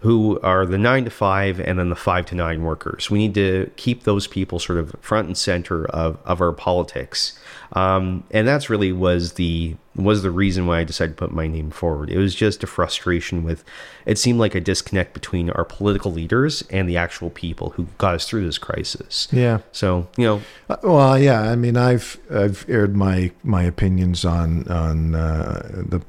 who 0.00 0.40
are 0.40 0.64
the 0.64 0.78
nine 0.78 1.04
to 1.04 1.10
five 1.10 1.60
and 1.60 1.78
then 1.78 1.90
the 1.90 1.96
five 1.96 2.24
to 2.24 2.34
nine 2.34 2.62
workers. 2.62 3.10
We 3.10 3.18
need 3.18 3.34
to 3.34 3.70
keep 3.76 4.04
those 4.04 4.26
people 4.26 4.58
sort 4.58 4.78
of 4.78 4.96
front 5.00 5.26
and 5.26 5.36
center 5.36 5.84
of, 5.86 6.18
of 6.24 6.40
our 6.40 6.52
politics. 6.52 7.38
Um, 7.74 8.24
and 8.30 8.48
that's 8.48 8.70
really 8.70 8.92
was 8.92 9.34
the 9.34 9.76
was 9.94 10.22
the 10.22 10.30
reason 10.30 10.66
why 10.66 10.78
I 10.78 10.84
decided 10.84 11.16
to 11.16 11.16
put 11.16 11.32
my 11.34 11.46
name 11.46 11.70
forward. 11.70 12.10
It 12.10 12.16
was 12.16 12.34
just 12.34 12.62
a 12.62 12.66
frustration 12.66 13.44
with 13.44 13.62
it 14.06 14.16
seemed 14.16 14.38
like 14.38 14.54
a 14.54 14.60
disconnect 14.60 15.12
between 15.12 15.50
our 15.50 15.64
political 15.64 16.10
leaders 16.10 16.62
and 16.70 16.88
the 16.88 16.96
actual 16.96 17.28
people 17.28 17.70
who 17.70 17.86
got 17.98 18.14
us 18.14 18.26
through 18.26 18.46
this 18.46 18.56
crisis. 18.56 19.28
Yeah. 19.30 19.58
So, 19.70 20.08
you 20.16 20.24
know, 20.24 20.40
Uh, 20.70 20.76
Well, 20.82 21.18
yeah. 21.18 21.42
I 21.42 21.56
mean, 21.56 21.76
I've 21.76 22.18
I've 22.32 22.64
aired 22.68 22.96
my 22.96 23.32
my 23.44 23.64
opinions 23.64 24.24
on 24.24 24.66
on 24.68 25.14
uh, 25.14 25.84
the 25.88 26.00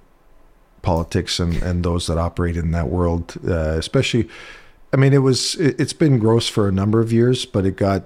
politics 0.82 1.40
and 1.40 1.62
and 1.64 1.84
those 1.84 2.08
that 2.08 2.18
operate 2.18 2.58
in 2.58 2.72
that 2.72 2.90
world, 2.90 3.36
uh, 3.48 3.78
especially. 3.78 4.28
I 4.94 4.98
mean, 4.98 5.14
it 5.14 5.20
was 5.20 5.56
it, 5.56 5.80
it's 5.80 5.94
been 5.94 6.20
gross 6.20 6.50
for 6.50 6.68
a 6.68 6.72
number 6.72 7.00
of 7.00 7.14
years, 7.14 7.46
but 7.46 7.66
it 7.66 7.78
got 7.78 8.04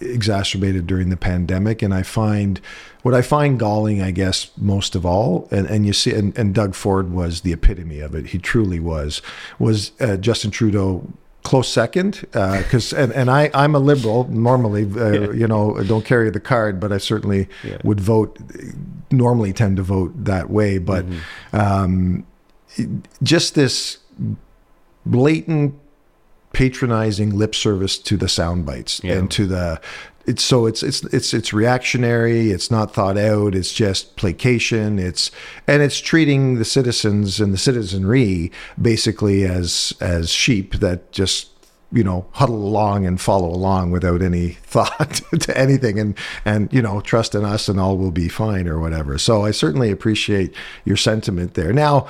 exacerbated 0.00 0.86
during 0.86 1.10
the 1.10 1.16
pandemic. 1.16 1.82
And 1.82 1.94
I 1.94 2.02
find 2.02 2.60
what 3.02 3.14
I 3.14 3.22
find 3.22 3.58
galling, 3.58 4.00
I 4.00 4.10
guess, 4.10 4.50
most 4.56 4.94
of 4.94 5.04
all, 5.04 5.48
and, 5.50 5.66
and 5.66 5.86
you 5.86 5.92
see, 5.92 6.12
and, 6.14 6.36
and 6.38 6.54
Doug 6.54 6.74
Ford 6.74 7.12
was 7.12 7.40
the 7.40 7.52
epitome 7.52 8.00
of 8.00 8.14
it. 8.14 8.26
He 8.26 8.38
truly 8.38 8.80
was. 8.80 9.22
Was 9.58 9.92
uh, 10.00 10.16
Justin 10.16 10.50
Trudeau 10.50 11.06
close 11.42 11.68
second 11.68 12.20
because 12.32 12.92
and, 12.92 13.12
and 13.12 13.28
I 13.30 13.50
I'm 13.54 13.74
a 13.74 13.78
liberal 13.80 14.28
normally 14.28 14.84
uh, 14.96 15.32
you 15.32 15.46
know 15.48 15.82
don't 15.82 16.04
carry 16.04 16.30
the 16.30 16.40
card 16.40 16.78
but 16.80 16.92
I 16.92 16.98
certainly 16.98 17.48
Yeah. 17.64 17.78
would 17.84 18.00
vote 18.00 18.38
normally 19.10 19.52
tend 19.52 19.76
to 19.78 19.82
vote 19.82 20.12
that 20.24 20.50
way 20.50 20.78
but 20.78 21.04
um, 21.52 22.24
just 23.22 23.54
this 23.54 23.98
blatant 25.04 25.74
patronizing 26.52 27.36
lip 27.36 27.54
service 27.54 27.98
to 27.98 28.16
the 28.16 28.28
sound 28.28 28.66
bites 28.66 29.00
Yeah. 29.02 29.14
and 29.14 29.30
to 29.32 29.46
the 29.46 29.80
it's 30.24 30.44
so 30.44 30.66
it's 30.66 30.84
it's 30.84 31.02
it's 31.06 31.34
it's 31.34 31.52
reactionary. 31.52 32.50
It's 32.52 32.70
not 32.70 32.94
thought 32.94 33.18
out. 33.18 33.56
It's 33.56 33.72
just 33.72 34.14
placation. 34.14 35.00
It's 35.00 35.32
and 35.66 35.82
it's 35.82 35.98
treating 35.98 36.58
the 36.60 36.64
citizens 36.64 37.40
and 37.40 37.52
the 37.52 37.58
citizenry 37.58 38.52
basically 38.80 39.44
as 39.44 39.92
as 40.00 40.30
sheep 40.30 40.74
that 40.76 41.10
just 41.10 41.48
you 41.90 42.04
know 42.04 42.24
huddle 42.34 42.64
along 42.64 43.04
and 43.04 43.20
follow 43.20 43.48
along 43.48 43.90
without 43.90 44.22
any 44.22 44.50
thought 44.62 45.20
to 45.40 45.58
anything. 45.58 45.98
And 45.98 46.16
and 46.44 46.72
you 46.72 46.82
know 46.82 47.00
trust 47.00 47.34
in 47.34 47.44
us 47.44 47.68
and 47.68 47.80
all 47.80 47.98
will 47.98 48.12
be 48.12 48.28
fine 48.28 48.68
or 48.68 48.78
whatever. 48.78 49.18
So 49.18 49.44
i 49.44 49.50
certainly 49.50 49.90
appreciate 49.90 50.54
your 50.84 50.96
sentiment 50.96 51.54
there. 51.54 51.72
Now 51.72 52.06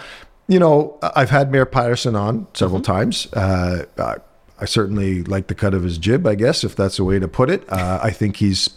you 0.49 0.59
know 0.59 0.99
i've 1.17 1.31
had 1.31 1.51
mayor 1.51 1.65
patterson 1.65 2.15
on 2.15 2.47
several 2.53 2.83
times. 2.83 3.27
Uh, 3.33 3.87
uh, 3.97 4.17
I 4.63 4.65
certainly 4.65 5.25
like 5.25 5.49
the 5.49 5.57
cut 5.57 5.75
of 5.75 5.83
his 5.83 5.99
jib, 5.99 6.25
I 6.25 6.37
guess, 6.37 6.63
if 6.63 6.77
that's 6.77 7.01
a 7.01 7.05
way 7.05 7.19
to 7.19 7.27
put 7.27 7.51
it. 7.51 7.65
Uh, 7.69 7.99
I 8.01 8.11
think 8.11 8.37
he's 8.37 8.71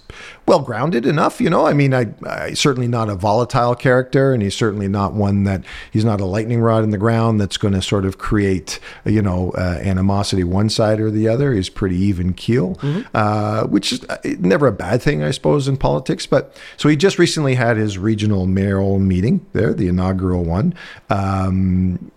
well 0.47 0.59
grounded 0.59 1.05
enough, 1.05 1.39
you 1.39 1.47
know. 1.47 1.67
I 1.67 1.73
mean, 1.73 1.93
I, 1.93 2.07
I 2.25 2.53
certainly 2.53 2.87
not 2.87 3.07
a 3.07 3.13
volatile 3.13 3.75
character, 3.75 4.33
and 4.33 4.41
he's 4.41 4.55
certainly 4.55 4.87
not 4.87 5.13
one 5.13 5.43
that 5.43 5.63
he's 5.91 6.03
not 6.03 6.19
a 6.19 6.25
lightning 6.25 6.59
rod 6.59 6.83
in 6.83 6.89
the 6.89 6.97
ground 6.97 7.39
that's 7.39 7.57
going 7.57 7.75
to 7.75 7.83
sort 7.83 8.03
of 8.03 8.17
create, 8.17 8.79
you 9.05 9.21
know, 9.21 9.51
uh, 9.51 9.79
animosity 9.79 10.43
one 10.43 10.69
side 10.69 10.99
or 10.99 11.11
the 11.11 11.27
other. 11.27 11.53
He's 11.53 11.69
pretty 11.69 11.97
even 11.97 12.33
keel, 12.33 12.79
uh, 13.13 13.67
which 13.67 13.93
is 13.93 14.03
uh, 14.05 14.17
never 14.39 14.65
a 14.65 14.71
bad 14.71 15.03
thing, 15.03 15.21
I 15.23 15.29
suppose, 15.29 15.67
in 15.67 15.77
politics. 15.77 16.25
But 16.25 16.59
so 16.77 16.89
he 16.89 16.95
just 16.95 17.19
recently 17.19 17.53
had 17.53 17.77
his 17.77 17.99
regional 17.99 18.47
mayoral 18.47 18.97
meeting 18.97 19.45
there, 19.53 19.71
the 19.71 19.87
inaugural 19.87 20.43
one. 20.43 20.73
Um, 21.11 22.11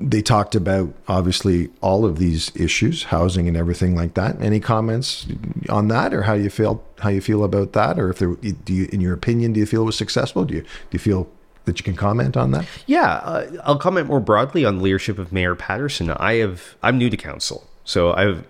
they 0.00 0.22
talked 0.22 0.54
about 0.54 0.94
obviously 1.08 1.68
all 1.82 2.04
of 2.04 2.18
these 2.18 2.50
issues, 2.56 3.04
housing 3.04 3.46
and 3.48 3.56
everything 3.56 3.94
like 3.94 4.14
that. 4.14 4.40
Any 4.40 4.58
comments 4.58 5.26
on 5.68 5.88
that, 5.88 6.14
or 6.14 6.22
how 6.22 6.32
you 6.32 6.48
feel 6.48 6.82
how 7.00 7.10
you 7.10 7.20
feel 7.20 7.44
about 7.44 7.72
that, 7.74 7.98
or 7.98 8.10
if 8.10 8.18
there 8.18 8.34
do 8.34 8.72
you, 8.72 8.88
in 8.92 9.00
your 9.00 9.12
opinion, 9.12 9.52
do 9.52 9.60
you 9.60 9.66
feel 9.66 9.82
it 9.82 9.86
was 9.86 9.98
successful? 9.98 10.44
Do 10.44 10.54
you 10.54 10.62
do 10.62 10.68
you 10.92 10.98
feel 10.98 11.28
that 11.66 11.78
you 11.78 11.84
can 11.84 11.96
comment 11.96 12.36
on 12.36 12.52
that? 12.52 12.66
Yeah, 12.86 13.12
uh, 13.16 13.46
I'll 13.64 13.78
comment 13.78 14.06
more 14.06 14.20
broadly 14.20 14.64
on 14.64 14.78
the 14.78 14.82
leadership 14.82 15.18
of 15.18 15.32
Mayor 15.32 15.54
Patterson. 15.54 16.10
I 16.10 16.34
have 16.34 16.76
I'm 16.82 16.96
new 16.96 17.10
to 17.10 17.16
council. 17.16 17.66
So 17.82 18.12
I've, 18.12 18.46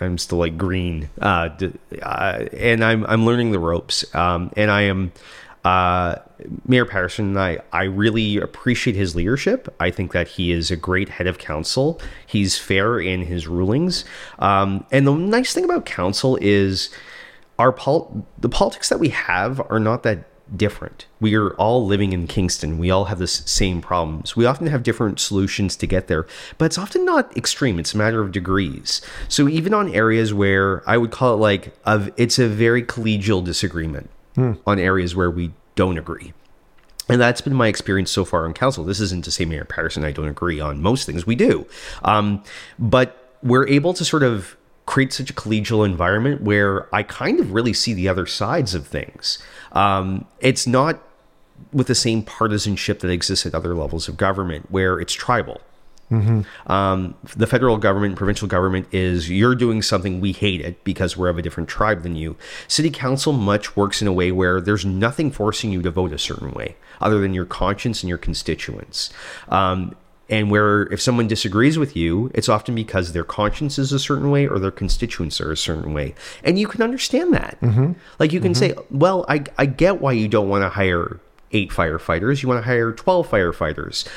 I'm 0.00 0.16
still 0.16 0.38
like 0.38 0.56
green, 0.56 1.10
uh, 1.20 1.50
uh, 2.00 2.44
and 2.56 2.82
I'm 2.82 3.04
I'm 3.04 3.26
learning 3.26 3.52
the 3.52 3.58
ropes, 3.58 4.02
um, 4.14 4.50
and 4.56 4.70
I 4.70 4.82
am 4.82 5.12
uh, 5.64 6.16
Mayor 6.66 6.84
Patterson 6.84 7.28
and 7.28 7.38
I, 7.38 7.58
I 7.72 7.84
really 7.84 8.38
appreciate 8.38 8.96
his 8.96 9.14
leadership. 9.14 9.72
I 9.78 9.90
think 9.90 10.12
that 10.12 10.28
he 10.28 10.50
is 10.50 10.70
a 10.70 10.76
great 10.76 11.08
head 11.08 11.26
of 11.26 11.38
council. 11.38 12.00
He's 12.26 12.58
fair 12.58 12.98
in 12.98 13.22
his 13.22 13.46
rulings. 13.46 14.04
Um, 14.38 14.84
and 14.90 15.06
the 15.06 15.14
nice 15.14 15.52
thing 15.52 15.64
about 15.64 15.86
council 15.86 16.36
is 16.40 16.90
our 17.58 17.72
pol- 17.72 18.26
the 18.38 18.48
politics 18.48 18.88
that 18.88 18.98
we 18.98 19.10
have 19.10 19.60
are 19.70 19.78
not 19.78 20.02
that 20.02 20.28
different. 20.56 21.06
We 21.20 21.34
are 21.36 21.50
all 21.54 21.86
living 21.86 22.12
in 22.12 22.26
Kingston. 22.26 22.78
We 22.78 22.90
all 22.90 23.06
have 23.06 23.18
the 23.18 23.28
same 23.28 23.80
problems. 23.80 24.36
We 24.36 24.44
often 24.44 24.66
have 24.66 24.82
different 24.82 25.20
solutions 25.20 25.76
to 25.76 25.86
get 25.86 26.08
there, 26.08 26.26
but 26.58 26.66
it's 26.66 26.76
often 26.76 27.04
not 27.04 27.34
extreme. 27.36 27.78
It's 27.78 27.94
a 27.94 27.98
matter 27.98 28.20
of 28.20 28.32
degrees. 28.32 29.00
So 29.28 29.48
even 29.48 29.72
on 29.72 29.94
areas 29.94 30.34
where 30.34 30.88
I 30.88 30.98
would 30.98 31.10
call 31.10 31.34
it 31.34 31.38
like 31.38 31.74
a, 31.86 32.12
it's 32.16 32.38
a 32.38 32.48
very 32.48 32.82
collegial 32.82 33.42
disagreement 33.42 34.10
hmm. 34.34 34.52
on 34.66 34.78
areas 34.78 35.14
where 35.14 35.30
we 35.30 35.52
don't 35.74 35.98
agree. 35.98 36.32
And 37.08 37.20
that's 37.20 37.40
been 37.40 37.54
my 37.54 37.66
experience 37.66 38.10
so 38.10 38.24
far 38.24 38.44
on 38.44 38.54
council. 38.54 38.84
This 38.84 39.00
isn't 39.00 39.24
to 39.24 39.30
say 39.30 39.44
Mayor 39.44 39.64
Patterson 39.64 40.04
I 40.04 40.12
don't 40.12 40.28
agree 40.28 40.60
on 40.60 40.80
most 40.80 41.04
things. 41.04 41.26
We 41.26 41.34
do. 41.34 41.66
Um, 42.04 42.42
but 42.78 43.36
we're 43.42 43.66
able 43.66 43.92
to 43.94 44.04
sort 44.04 44.22
of 44.22 44.56
create 44.86 45.12
such 45.12 45.30
a 45.30 45.32
collegial 45.32 45.84
environment 45.84 46.42
where 46.42 46.92
I 46.94 47.02
kind 47.02 47.40
of 47.40 47.52
really 47.52 47.72
see 47.72 47.92
the 47.92 48.08
other 48.08 48.26
sides 48.26 48.74
of 48.74 48.86
things. 48.86 49.38
Um, 49.72 50.26
it's 50.40 50.66
not 50.66 51.02
with 51.72 51.86
the 51.86 51.94
same 51.94 52.22
partisanship 52.22 53.00
that 53.00 53.10
exists 53.10 53.46
at 53.46 53.54
other 53.54 53.74
levels 53.74 54.08
of 54.08 54.16
government 54.16 54.70
where 54.70 54.98
it's 54.98 55.12
tribal. 55.12 55.60
Mm-hmm. 56.12 56.70
Um, 56.70 57.14
the 57.36 57.46
federal 57.46 57.78
government, 57.78 58.16
provincial 58.16 58.46
government 58.46 58.86
is 58.92 59.30
you're 59.30 59.54
doing 59.54 59.80
something 59.80 60.20
we 60.20 60.32
hate 60.32 60.60
it 60.60 60.84
because 60.84 61.16
we're 61.16 61.30
of 61.30 61.38
a 61.38 61.42
different 61.42 61.68
tribe 61.68 62.02
than 62.02 62.16
you. 62.16 62.36
City 62.68 62.90
council 62.90 63.32
much 63.32 63.76
works 63.76 64.02
in 64.02 64.08
a 64.08 64.12
way 64.12 64.30
where 64.30 64.60
there's 64.60 64.84
nothing 64.84 65.30
forcing 65.30 65.72
you 65.72 65.80
to 65.82 65.90
vote 65.90 66.12
a 66.12 66.18
certain 66.18 66.52
way 66.52 66.76
other 67.00 67.18
than 67.18 67.32
your 67.32 67.46
conscience 67.46 68.02
and 68.02 68.08
your 68.08 68.18
constituents. 68.18 69.10
Um, 69.48 69.96
and 70.28 70.50
where 70.50 70.84
if 70.84 71.00
someone 71.00 71.28
disagrees 71.28 71.78
with 71.78 71.96
you, 71.96 72.30
it's 72.34 72.48
often 72.48 72.74
because 72.74 73.12
their 73.12 73.24
conscience 73.24 73.78
is 73.78 73.92
a 73.92 73.98
certain 73.98 74.30
way 74.30 74.46
or 74.46 74.58
their 74.58 74.70
constituents 74.70 75.40
are 75.40 75.52
a 75.52 75.56
certain 75.56 75.92
way. 75.92 76.14
And 76.44 76.58
you 76.58 76.66
can 76.66 76.82
understand 76.82 77.34
that. 77.34 77.58
Mm-hmm. 77.60 77.92
Like 78.18 78.32
you 78.32 78.40
can 78.40 78.52
mm-hmm. 78.52 78.76
say, 78.78 78.86
well, 78.90 79.26
I, 79.28 79.44
I 79.58 79.66
get 79.66 80.00
why 80.00 80.12
you 80.12 80.28
don't 80.28 80.48
want 80.48 80.62
to 80.62 80.68
hire 80.68 81.20
eight 81.50 81.70
firefighters, 81.70 82.42
you 82.42 82.48
want 82.48 82.60
to 82.60 82.64
hire 82.64 82.92
12 82.92 83.28
firefighters 83.28 84.08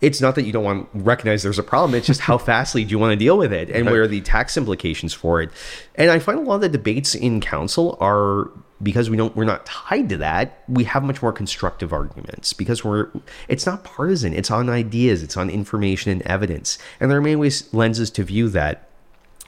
it's 0.00 0.20
not 0.20 0.34
that 0.34 0.44
you 0.44 0.52
don't 0.52 0.64
want 0.64 0.92
to 0.92 0.98
recognize 0.98 1.42
there's 1.42 1.58
a 1.58 1.62
problem 1.62 1.94
it's 1.94 2.06
just 2.06 2.20
how 2.20 2.38
fastly 2.50 2.84
do 2.84 2.90
you 2.90 2.98
want 2.98 3.12
to 3.12 3.16
deal 3.16 3.38
with 3.38 3.52
it 3.52 3.70
and 3.70 3.86
where 3.86 4.02
are 4.02 4.08
the 4.08 4.20
tax 4.20 4.56
implications 4.56 5.12
for 5.12 5.42
it. 5.42 5.50
And 5.94 6.10
i 6.10 6.18
find 6.18 6.38
a 6.38 6.42
lot 6.42 6.56
of 6.56 6.60
the 6.62 6.68
debates 6.68 7.14
in 7.14 7.40
council 7.40 7.96
are 8.00 8.50
because 8.82 9.08
we 9.08 9.16
don't 9.16 9.34
we're 9.34 9.44
not 9.44 9.64
tied 9.64 10.08
to 10.08 10.18
that 10.18 10.62
we 10.68 10.84
have 10.84 11.02
much 11.02 11.22
more 11.22 11.32
constructive 11.32 11.92
arguments 11.92 12.52
because 12.52 12.84
we're 12.84 13.08
it's 13.48 13.64
not 13.64 13.84
partisan 13.84 14.34
it's 14.34 14.50
on 14.50 14.68
ideas 14.68 15.22
it's 15.22 15.36
on 15.36 15.48
information 15.48 16.12
and 16.12 16.20
evidence 16.22 16.78
and 17.00 17.10
there 17.10 17.18
are 17.18 17.22
many 17.22 17.36
ways 17.36 17.72
lenses 17.72 18.10
to 18.10 18.22
view 18.22 18.48
that. 18.50 18.88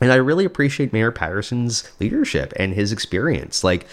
And 0.00 0.12
i 0.12 0.16
really 0.16 0.44
appreciate 0.44 0.92
mayor 0.92 1.10
patterson's 1.10 1.90
leadership 2.00 2.52
and 2.56 2.72
his 2.72 2.92
experience. 2.92 3.64
Like 3.64 3.86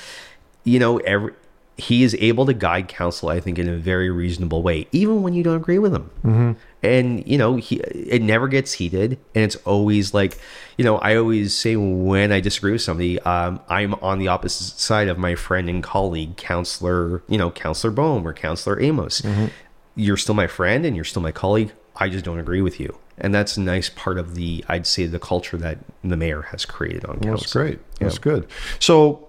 you 0.64 0.80
know 0.80 0.98
every 1.00 1.34
he 1.78 2.04
is 2.04 2.16
able 2.20 2.46
to 2.46 2.54
guide 2.54 2.88
council, 2.88 3.30
I 3.30 3.40
think, 3.40 3.60
in 3.60 3.68
a 3.68 3.76
very 3.76 4.10
reasonable 4.10 4.64
way, 4.64 4.88
even 4.92 5.24
when 5.24 5.34
you 5.34 5.44
don't 5.44 5.58
agree 5.58 5.80
with 5.80 5.94
him. 5.94 6.10
Mm-hmm. 6.24 6.52
And 6.84 7.28
you 7.28 7.38
know, 7.38 7.58
he 7.58 7.78
it 7.78 8.22
never 8.22 8.48
gets 8.48 8.74
heated, 8.74 9.20
and 9.34 9.44
it's 9.44 9.58
always 9.58 10.14
like, 10.14 10.40
you 10.78 10.86
know, 10.86 10.98
I 11.00 11.18
always 11.18 11.58
say 11.58 11.76
when 11.76 12.32
I 12.32 12.40
disagree 12.40 12.72
with 12.72 12.82
somebody, 12.82 13.20
um, 13.22 13.60
I'm 13.68 13.96
on 13.96 14.20
the 14.20 14.30
opposite 14.30 14.80
side 14.80 15.10
of 15.10 15.18
my 15.18 15.36
friend 15.36 15.68
and 15.70 15.84
colleague, 15.84 16.38
counselor, 16.38 17.24
you 17.28 17.38
know, 17.38 17.52
counselor 17.52 17.92
Boehme 17.92 18.26
or 18.26 18.34
counselor 18.34 18.82
Amos. 18.82 19.22
Mm-hmm. 19.22 19.48
You're 19.96 20.18
still 20.18 20.36
my 20.36 20.48
friend, 20.48 20.86
and 20.86 20.96
you're 20.96 21.06
still 21.06 21.22
my 21.22 21.32
colleague. 21.32 21.74
I 21.98 22.10
just 22.10 22.24
don't 22.24 22.40
agree 22.40 22.62
with 22.62 22.80
you, 22.80 22.98
and 23.18 23.34
that's 23.36 23.58
a 23.58 23.62
nice 23.62 23.90
part 23.90 24.18
of 24.18 24.36
the, 24.36 24.64
I'd 24.70 24.88
say, 24.88 25.08
the 25.08 25.20
culture 25.20 25.58
that 25.58 25.80
the 26.04 26.16
mayor 26.16 26.44
has 26.44 26.64
created 26.64 27.04
on 27.06 27.20
council. 27.20 27.32
That's 27.32 27.54
great. 27.54 27.80
That's 28.00 28.18
good. 28.18 28.48
So, 28.80 29.28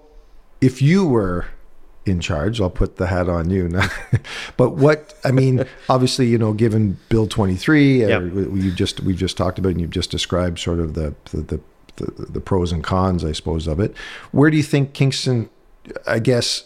if 0.61 0.83
you 0.83 1.07
were 1.07 1.47
in 2.07 2.21
charge. 2.21 2.61
I'll 2.61 2.71
put 2.71 2.97
the 2.97 3.09
hat 3.09 3.29
on 3.29 3.51
you. 3.51 3.69
but 4.57 4.71
what 4.71 5.15
I 5.25 5.33
mean, 5.33 5.67
obviously, 5.89 6.27
you 6.27 6.39
know, 6.39 6.53
given 6.53 6.99
Bill 7.09 7.27
23, 7.27 8.05
uh, 8.05 8.09
yep. 8.09 8.23
we 8.33 8.71
just 8.73 9.01
we've 9.01 9.17
just 9.17 9.37
talked 9.37 9.59
about, 9.59 9.71
and 9.71 9.81
you've 9.81 9.91
just 9.91 10.11
described 10.11 10.59
sort 10.59 10.81
of 10.81 10.95
the 10.95 11.15
the, 11.33 11.43
the 11.43 11.61
the, 11.97 12.27
the 12.31 12.41
pros 12.41 12.73
and 12.73 12.85
cons, 12.85 13.25
I 13.25 13.33
suppose, 13.33 13.67
of 13.67 13.81
it. 13.81 13.97
Where 14.31 14.51
do 14.51 14.57
you 14.57 14.63
think 14.63 14.93
Kingston, 14.93 15.49
I 16.07 16.19
guess, 16.19 16.65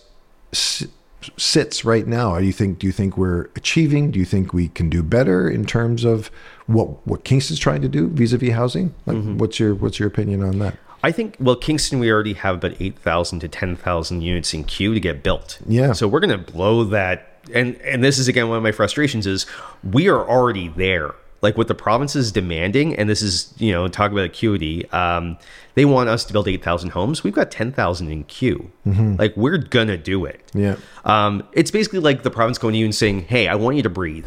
sits 0.53 1.85
right 1.85 2.07
now? 2.07 2.39
Do 2.39 2.45
you 2.45 2.53
think 2.53 2.79
do 2.79 2.87
you 2.87 2.93
think 2.93 3.17
we're 3.17 3.49
achieving? 3.57 4.11
Do 4.11 4.19
you 4.19 4.25
think 4.25 4.53
we 4.53 4.69
can 4.69 4.91
do 4.91 5.03
better 5.03 5.49
in 5.49 5.65
terms 5.65 6.05
of 6.05 6.31
what 6.67 7.07
what 7.07 7.25
Kingston's 7.25 7.61
trying 7.61 7.83
to 7.83 7.89
do 7.89 8.09
vis-a-vis 8.09 8.53
housing? 8.53 8.95
Like, 9.07 9.17
mm-hmm. 9.17 9.39
what's 9.39 9.59
your 9.59 9.75
what's 9.75 9.99
your 9.99 10.09
opinion 10.09 10.43
on 10.43 10.59
that? 10.59 10.77
I 11.03 11.13
think 11.13 11.37
well, 11.41 11.57
Kingston, 11.57 11.99
we 11.99 12.11
already 12.11 12.35
have 12.35 12.57
about 12.57 12.81
eight 12.81 12.99
thousand 12.99 13.41
to 13.41 13.49
ten 13.49 13.77
thousand 13.77 14.23
units 14.23 14.53
in 14.53 14.65
queue 14.65 14.95
to 14.95 15.01
get 15.01 15.23
built. 15.23 15.59
Yeah. 15.67 15.93
So 15.93 16.07
we're 16.09 16.21
going 16.21 16.45
to 16.45 16.53
blow 16.53 16.85
that. 16.85 17.27
And 17.55 17.77
and 17.77 18.05
this 18.05 18.19
is 18.19 18.29
again 18.29 18.49
one 18.49 18.59
of 18.59 18.63
my 18.63 18.73
frustrations 18.73 19.27
is 19.27 19.47
we 19.83 20.09
are 20.09 20.29
already 20.29 20.69
there. 20.69 21.15
Like 21.43 21.57
what 21.57 21.69
the 21.69 21.75
province 21.75 22.15
is 22.15 22.33
demanding, 22.33 22.95
and 22.97 23.09
this 23.09 23.23
is 23.23 23.55
you 23.57 23.73
know 23.73 23.89
talk 23.89 24.13
about 24.13 24.25
acuity. 24.25 24.89
Um, 24.91 25.39
they 25.75 25.87
want 25.87 26.11
us 26.11 26.25
to 26.27 26.35
build 26.35 26.47
eight 26.49 26.63
thousand 26.63 26.91
homes. 26.91 27.25
We've 27.25 27.33
got 27.33 27.51
ten 27.51 27.73
thousand 27.73 28.11
in 28.11 28.25
queue. 28.25 28.71
Mm-hmm. 28.87 29.17
Like 29.17 29.35
we're 29.39 29.57
gonna 29.57 29.97
do 29.97 30.27
it. 30.27 30.43
Yeah. 30.53 30.77
Um, 31.07 31.49
it's 31.53 31.71
basically 31.71 32.01
like 32.01 32.25
the 32.25 32.31
province 32.31 32.59
going 32.59 32.75
to 32.75 32.79
you 32.79 32.85
and 32.85 32.95
saying, 32.95 33.23
"Hey, 33.23 33.49
I 33.49 33.55
want 33.55 33.77
you 33.79 33.83
to 33.85 33.91
breathe." 33.91 34.27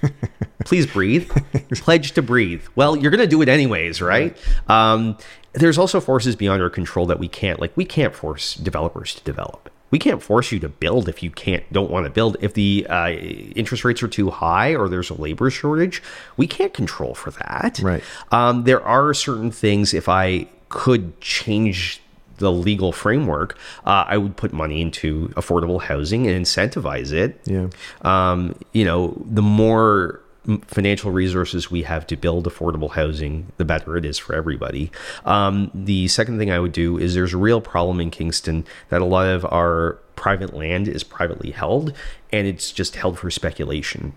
please 0.64 0.86
breathe. 0.86 1.30
Pledge 1.74 2.12
to 2.12 2.22
breathe. 2.22 2.64
Well, 2.74 2.96
you're 2.96 3.10
going 3.10 3.20
to 3.20 3.26
do 3.26 3.42
it 3.42 3.48
anyways, 3.48 4.00
right? 4.00 4.36
Um, 4.68 5.18
there's 5.54 5.78
also 5.78 6.00
forces 6.00 6.36
beyond 6.36 6.62
our 6.62 6.70
control 6.70 7.06
that 7.06 7.18
we 7.18 7.28
can't 7.28 7.60
like 7.60 7.76
we 7.76 7.84
can't 7.84 8.14
force 8.14 8.54
developers 8.54 9.14
to 9.14 9.22
develop 9.24 9.70
we 9.90 9.98
can't 9.98 10.22
force 10.22 10.50
you 10.50 10.58
to 10.58 10.68
build 10.68 11.08
if 11.08 11.22
you 11.22 11.30
can't 11.30 11.64
don't 11.72 11.90
want 11.90 12.04
to 12.04 12.10
build 12.10 12.36
if 12.40 12.54
the 12.54 12.86
uh, 12.88 13.10
interest 13.10 13.84
rates 13.84 14.02
are 14.02 14.08
too 14.08 14.30
high 14.30 14.74
or 14.74 14.88
there's 14.88 15.10
a 15.10 15.14
labor 15.14 15.50
shortage 15.50 16.02
we 16.36 16.46
can't 16.46 16.74
control 16.74 17.14
for 17.14 17.30
that 17.30 17.78
right 17.82 18.02
um, 18.32 18.64
there 18.64 18.82
are 18.82 19.14
certain 19.14 19.50
things 19.50 19.94
if 19.94 20.08
i 20.08 20.46
could 20.68 21.20
change 21.20 22.00
the 22.38 22.50
legal 22.50 22.92
framework, 22.92 23.56
uh, 23.86 24.04
I 24.08 24.18
would 24.18 24.36
put 24.36 24.52
money 24.52 24.80
into 24.80 25.28
affordable 25.30 25.80
housing 25.80 26.26
and 26.26 26.44
incentivize 26.44 27.12
it. 27.12 27.40
Yeah. 27.44 27.68
Um, 28.02 28.56
you 28.72 28.84
know, 28.84 29.22
the 29.24 29.42
more 29.42 30.20
financial 30.66 31.10
resources 31.10 31.70
we 31.70 31.82
have 31.82 32.06
to 32.06 32.16
build 32.16 32.46
affordable 32.46 32.92
housing, 32.92 33.50
the 33.56 33.64
better 33.64 33.96
it 33.96 34.04
is 34.04 34.18
for 34.18 34.34
everybody. 34.34 34.90
Um, 35.24 35.70
the 35.74 36.08
second 36.08 36.38
thing 36.38 36.50
I 36.50 36.58
would 36.58 36.72
do 36.72 36.98
is 36.98 37.14
there's 37.14 37.32
a 37.32 37.38
real 37.38 37.60
problem 37.60 38.00
in 38.00 38.10
Kingston 38.10 38.66
that 38.90 39.00
a 39.00 39.06
lot 39.06 39.26
of 39.26 39.44
our 39.46 39.98
private 40.16 40.54
land 40.54 40.86
is 40.86 41.02
privately 41.02 41.50
held 41.50 41.92
and 42.32 42.46
it's 42.46 42.72
just 42.72 42.96
held 42.96 43.18
for 43.18 43.30
speculation. 43.30 44.14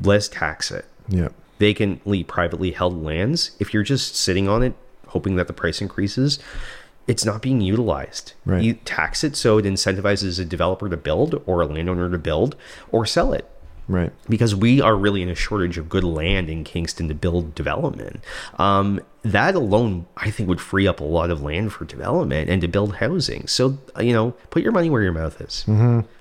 Let's 0.00 0.28
tax 0.28 0.70
it. 0.70 0.84
Yeah. 1.08 1.28
vacantly 1.58 2.22
privately 2.22 2.72
held 2.72 3.02
lands, 3.02 3.52
if 3.58 3.72
you're 3.72 3.82
just 3.82 4.14
sitting 4.14 4.48
on 4.48 4.62
it 4.62 4.74
hoping 5.08 5.36
that 5.36 5.46
the 5.46 5.52
price 5.52 5.80
increases, 5.80 6.38
it's 7.06 7.24
not 7.24 7.40
being 7.40 7.62
utilized. 7.62 8.34
Right. 8.44 8.62
You 8.62 8.74
tax 8.74 9.24
it 9.24 9.34
so 9.36 9.58
it 9.58 9.64
incentivizes 9.64 10.38
a 10.38 10.44
developer 10.44 10.88
to 10.88 10.96
build 10.96 11.42
or 11.46 11.62
a 11.62 11.66
landowner 11.66 12.10
to 12.10 12.18
build 12.18 12.56
or 12.92 13.06
sell 13.06 13.32
it 13.32 13.48
Right. 13.88 14.12
because 14.28 14.54
we 14.54 14.82
are 14.82 14.94
really 14.94 15.22
in 15.22 15.30
a 15.30 15.34
shortage 15.34 15.78
of 15.78 15.88
good 15.88 16.04
land 16.04 16.50
in 16.50 16.62
Kingston 16.62 17.08
to 17.08 17.14
build 17.14 17.54
development. 17.54 18.20
Um, 18.58 19.00
that 19.22 19.54
alone, 19.54 20.06
I 20.16 20.30
think, 20.30 20.48
would 20.48 20.60
free 20.60 20.86
up 20.86 21.00
a 21.00 21.04
lot 21.04 21.30
of 21.30 21.42
land 21.42 21.72
for 21.72 21.84
development 21.84 22.50
and 22.50 22.60
to 22.60 22.68
build 22.68 22.96
housing. 22.96 23.46
So, 23.46 23.78
you 23.98 24.12
know, 24.12 24.32
put 24.50 24.62
your 24.62 24.72
money 24.72 24.90
where 24.90 25.02
your 25.02 25.12
mouth 25.12 25.40
is. 25.40 25.64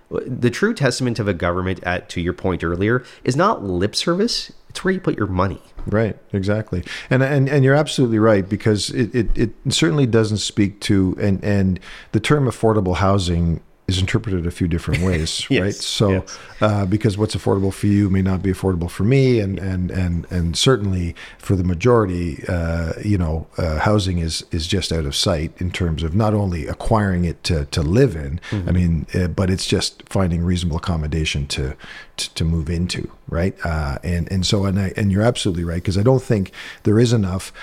The 0.09 0.49
true 0.49 0.73
testament 0.73 1.19
of 1.19 1.27
a 1.27 1.33
government, 1.33 1.81
at 1.83 2.07
to 2.09 2.21
your 2.21 2.31
point 2.31 2.63
earlier, 2.63 3.03
is 3.25 3.35
not 3.35 3.63
lip 3.63 3.93
service; 3.93 4.53
it's 4.69 4.81
where 4.81 4.93
you 4.93 5.01
put 5.01 5.17
your 5.17 5.27
money. 5.27 5.61
Right, 5.85 6.17
exactly, 6.31 6.83
and 7.09 7.21
and 7.21 7.49
and 7.49 7.65
you're 7.65 7.75
absolutely 7.75 8.19
right 8.19 8.47
because 8.47 8.89
it, 8.91 9.13
it, 9.13 9.37
it 9.37 9.51
certainly 9.67 10.05
doesn't 10.05 10.37
speak 10.37 10.79
to 10.81 11.17
and 11.19 11.43
and 11.43 11.79
the 12.13 12.21
term 12.21 12.45
affordable 12.45 12.95
housing 12.95 13.59
is 13.87 13.99
interpreted 13.99 14.45
a 14.45 14.51
few 14.51 14.67
different 14.67 15.01
ways, 15.07 15.47
Yes, 15.49 15.61
right? 15.61 15.73
So 15.73 16.09
yes. 16.09 16.39
uh, 16.59 16.85
because 16.85 17.17
what's 17.17 17.35
affordable 17.35 17.73
for 17.73 17.87
you 17.87 18.09
may 18.09 18.21
not 18.21 18.43
be 18.43 18.51
affordable 18.51 18.89
for 18.89 19.03
me, 19.03 19.39
and 19.39 19.57
and 19.57 19.89
and 19.91 20.27
and 20.29 20.57
certainly 20.57 21.15
for 21.37 21.55
the 21.55 21.63
majority, 21.63 22.43
uh, 22.49 22.93
you 23.03 23.17
know, 23.17 23.47
uh, 23.57 23.79
housing 23.79 24.17
is 24.17 24.43
is 24.51 24.67
just 24.67 24.91
out 24.91 25.05
of 25.05 25.15
sight 25.15 25.53
in 25.59 25.71
terms 25.71 26.03
of 26.03 26.13
not 26.13 26.33
only 26.33 26.67
acquiring 26.67 27.23
it 27.23 27.43
to 27.45 27.65
to 27.65 27.81
live 27.81 28.15
in, 28.15 28.41
I 28.51 28.71
mean, 28.71 29.07
uh, 29.15 29.27
but 29.27 29.49
it's 29.49 29.65
just 29.65 30.03
finding 30.09 30.43
reasonable 30.43 30.77
accommodation 30.77 31.47
to 31.47 31.75
to, 32.17 32.33
to 32.35 32.43
move 32.43 32.69
into, 32.69 33.09
right? 33.29 33.55
Uh, 33.63 33.99
and 34.03 34.29
and 34.31 34.45
so 34.45 34.65
and 34.65 34.77
I, 34.79 34.91
and 34.97 35.11
you're 35.13 35.23
absolutely 35.23 35.63
right 35.63 35.75
because 35.81 35.97
I 35.97 36.03
don't 36.03 36.21
think 36.21 36.51
there 36.83 36.99
is 36.99 37.13
enough 37.13 37.53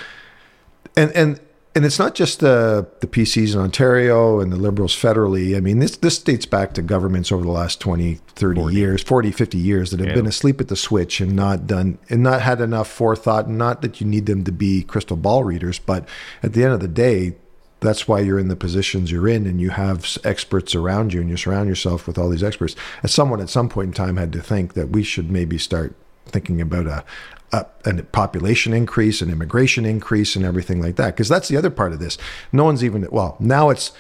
and 0.97 1.13
and 1.13 1.41
and 1.75 1.85
it's 1.85 1.99
not 1.99 2.15
just 2.15 2.41
the 2.41 2.87
the 3.01 3.07
PCs 3.07 3.55
in 3.55 3.61
Ontario 3.61 4.41
and 4.41 4.53
the 4.53 4.57
Liberals 4.57 4.95
federally. 4.95 5.57
I 5.57 5.61
mean, 5.61 5.79
this 5.81 5.97
this 5.97 6.19
dates 6.19 6.47
back 6.47 6.73
to 6.75 6.83
governments 6.83 7.33
over 7.33 7.43
the 7.45 7.51
last 7.51 7.81
20, 7.81 8.21
30 8.37 8.73
years, 8.73 9.03
40, 9.03 9.31
50 9.33 9.59
years 9.59 9.91
that 9.91 10.01
have 10.01 10.11
Yeah. 10.11 10.15
been 10.15 10.27
asleep 10.27 10.61
at 10.61 10.69
the 10.69 10.77
switch 10.77 11.21
and 11.21 11.35
not 11.35 11.67
done 11.67 11.99
and 12.09 12.23
not 12.23 12.43
had 12.43 12.61
enough 12.61 12.89
forethought. 12.89 13.49
Not 13.51 13.83
that 13.83 14.01
you 14.01 14.07
need 14.07 14.27
them 14.27 14.45
to 14.45 14.53
be 14.53 14.83
crystal 14.83 15.17
ball 15.17 15.43
readers, 15.45 15.79
but 15.79 16.07
at 16.43 16.53
the 16.53 16.63
end 16.63 16.73
of 16.75 16.81
the 16.81 16.89
day, 16.89 17.37
that's 17.81 18.07
why 18.09 18.21
you're 18.21 18.39
in 18.39 18.49
the 18.49 18.57
positions 18.57 19.11
you're 19.11 19.29
in 19.29 19.47
and 19.47 19.61
you 19.61 19.71
have 19.71 20.17
experts 20.25 20.75
around 20.75 21.13
you 21.13 21.21
and 21.21 21.29
you 21.29 21.37
surround 21.37 21.69
yourself 21.69 22.07
with 22.07 22.17
all 22.17 22.31
these 22.31 22.43
experts. 22.45 22.75
As 23.03 23.13
someone 23.13 23.41
at 23.41 23.51
some 23.51 23.69
point 23.69 23.89
in 23.89 23.93
time 23.93 24.17
had 24.17 24.33
to 24.33 24.41
think 24.41 24.73
that 24.75 24.91
we 24.91 25.03
should 25.03 25.31
maybe 25.31 25.59
start 25.59 25.95
thinking 26.35 26.61
about 26.61 26.87
a, 26.87 27.05
a, 27.53 27.67
a 27.87 28.03
population 28.03 28.75
increase, 28.75 29.23
an 29.23 29.31
immigration 29.31 29.87
increase, 29.87 30.37
and 30.37 30.45
everything 30.45 30.83
like 30.83 30.97
that. 30.97 31.15
Because 31.15 31.29
that's 31.31 31.49
the 31.49 31.57
other 31.57 31.71
part 31.71 31.93
of 31.93 32.01
this. 32.01 32.19
No 32.53 32.65
one's 32.65 32.85
even 32.85 33.07
well 33.11 33.37
now. 33.41 33.71
It's 33.71 33.93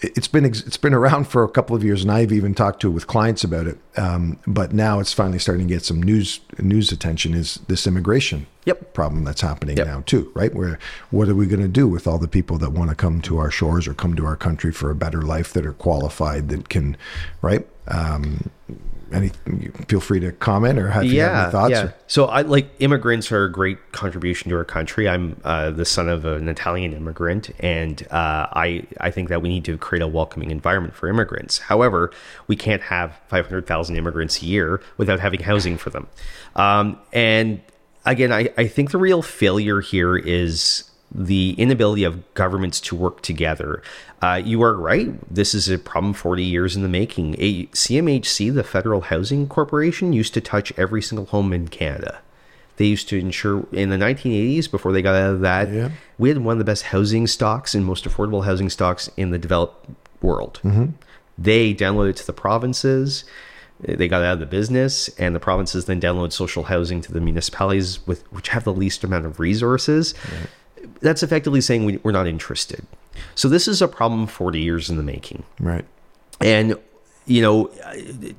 it's 0.00 0.28
been 0.28 0.44
it's 0.44 0.76
been 0.76 0.92
around 0.92 1.28
for 1.28 1.44
a 1.44 1.48
couple 1.48 1.74
of 1.74 1.82
years, 1.82 2.02
and 2.02 2.10
I've 2.12 2.32
even 2.32 2.52
talked 2.54 2.80
to 2.80 2.90
with 2.90 3.06
clients 3.06 3.44
about 3.44 3.66
it. 3.66 3.78
Um, 3.96 4.38
but 4.46 4.74
now 4.74 4.98
it's 5.00 5.12
finally 5.14 5.38
starting 5.38 5.68
to 5.68 5.74
get 5.74 5.84
some 5.84 6.02
news 6.02 6.40
news 6.58 6.92
attention. 6.92 7.32
Is 7.32 7.60
this 7.68 7.86
immigration 7.86 8.46
Yep. 8.66 8.92
problem 8.92 9.24
that's 9.24 9.40
happening 9.40 9.76
Yep. 9.78 9.86
now 9.86 10.02
too? 10.04 10.30
Right? 10.34 10.52
Where 10.54 10.78
what 11.10 11.28
are 11.28 11.34
we 11.34 11.46
going 11.46 11.62
to 11.62 11.68
do 11.68 11.86
with 11.88 12.06
all 12.06 12.18
the 12.18 12.28
people 12.28 12.58
that 12.58 12.72
want 12.72 12.90
to 12.90 12.96
come 12.96 13.22
to 13.22 13.38
our 13.38 13.50
shores 13.50 13.86
or 13.88 13.94
come 13.94 14.14
to 14.16 14.26
our 14.26 14.36
country 14.36 14.72
for 14.72 14.90
a 14.90 14.94
better 14.94 15.22
life 15.22 15.52
that 15.54 15.64
are 15.64 15.72
qualified 15.72 16.48
that 16.48 16.68
can, 16.68 16.96
right? 17.40 17.66
Um, 17.88 18.50
any 19.12 19.30
feel 19.88 20.00
free 20.00 20.20
to 20.20 20.32
comment 20.32 20.78
or 20.78 20.88
have 20.88 21.04
you 21.04 21.20
have 21.20 21.42
any 21.44 21.52
thoughts? 21.52 21.70
Yeah. 21.72 21.84
or- 21.84 21.94
So 22.06 22.26
I 22.26 22.42
like 22.42 22.68
immigrants 22.78 23.30
are 23.32 23.44
a 23.44 23.52
great 23.52 23.92
contribution 23.92 24.50
to 24.50 24.56
our 24.56 24.64
country. 24.64 25.08
I'm 25.08 25.40
uh, 25.44 25.70
the 25.70 25.84
son 25.84 26.08
of 26.08 26.24
an 26.24 26.48
Italian 26.48 26.92
immigrant, 26.92 27.50
and 27.60 28.02
uh, 28.10 28.46
I 28.52 28.84
I 29.00 29.10
think 29.10 29.28
that 29.28 29.42
we 29.42 29.48
need 29.48 29.64
to 29.66 29.76
create 29.78 30.02
a 30.02 30.08
welcoming 30.08 30.50
environment 30.50 30.94
for 30.94 31.08
immigrants. 31.08 31.58
However, 31.58 32.10
we 32.46 32.56
can't 32.56 32.82
have 32.82 33.18
500,000 33.28 33.96
immigrants 33.96 34.42
a 34.42 34.46
year 34.46 34.80
without 34.96 35.20
having 35.20 35.40
housing 35.40 35.76
for 35.76 35.90
them. 35.90 36.06
Um, 36.56 36.98
and 37.12 37.60
again, 38.06 38.32
I, 38.32 38.50
I 38.56 38.66
think 38.68 38.90
the 38.90 38.98
real 38.98 39.22
failure 39.22 39.80
here 39.80 40.16
is 40.16 40.90
the 41.14 41.52
inability 41.58 42.02
of 42.04 42.34
governments 42.34 42.80
to 42.80 42.96
work 42.96 43.22
together. 43.22 43.82
Uh, 44.20 44.40
you 44.44 44.62
are 44.62 44.74
right. 44.76 45.12
This 45.32 45.54
is 45.54 45.68
a 45.68 45.78
problem 45.78 46.12
40 46.12 46.42
years 46.42 46.74
in 46.74 46.82
the 46.82 46.88
making. 46.88 47.36
A 47.38 47.66
CMHC, 47.66 48.52
the 48.52 48.64
Federal 48.64 49.02
Housing 49.02 49.46
Corporation, 49.46 50.12
used 50.12 50.34
to 50.34 50.40
touch 50.40 50.72
every 50.76 51.00
single 51.02 51.26
home 51.26 51.52
in 51.52 51.68
Canada. 51.68 52.18
They 52.76 52.86
used 52.86 53.08
to 53.10 53.18
ensure 53.18 53.66
in 53.70 53.90
the 53.90 53.96
1980s, 53.96 54.68
before 54.68 54.90
they 54.92 55.02
got 55.02 55.14
out 55.14 55.34
of 55.34 55.40
that, 55.42 55.70
Yeah. 55.70 55.90
we 56.18 56.30
had 56.30 56.38
one 56.38 56.54
of 56.54 56.58
the 56.58 56.64
best 56.64 56.84
housing 56.84 57.28
stocks 57.28 57.74
and 57.74 57.84
most 57.84 58.04
affordable 58.08 58.44
housing 58.44 58.68
stocks 58.68 59.08
in 59.16 59.30
the 59.30 59.38
developed 59.38 59.88
world. 60.20 60.60
They 61.38 61.72
downloaded 61.74 62.10
it 62.10 62.16
to 62.16 62.26
the 62.26 62.32
provinces. 62.32 63.24
They 63.80 64.08
got 64.08 64.22
out 64.22 64.34
of 64.34 64.40
the 64.40 64.46
business, 64.46 65.08
and 65.18 65.34
the 65.34 65.40
provinces 65.40 65.84
then 65.84 66.00
download 66.00 66.32
social 66.32 66.64
housing 66.64 67.00
to 67.02 67.12
the 67.12 67.20
municipalities 67.20 68.04
with 68.06 68.22
which 68.32 68.48
have 68.48 68.64
the 68.64 68.72
least 68.72 69.04
amount 69.04 69.26
of 69.26 69.38
resources. 69.38 70.14
That's 71.00 71.22
effectively 71.22 71.60
saying 71.60 71.84
we, 71.84 71.98
we're 71.98 72.12
not 72.12 72.26
interested. 72.26 72.86
So 73.34 73.48
this 73.48 73.68
is 73.68 73.80
a 73.80 73.88
problem 73.88 74.26
40 74.26 74.60
years 74.60 74.90
in 74.90 74.96
the 74.96 75.02
making. 75.02 75.44
Right. 75.60 75.84
And 76.40 76.76
you 77.26 77.40
know, 77.40 77.70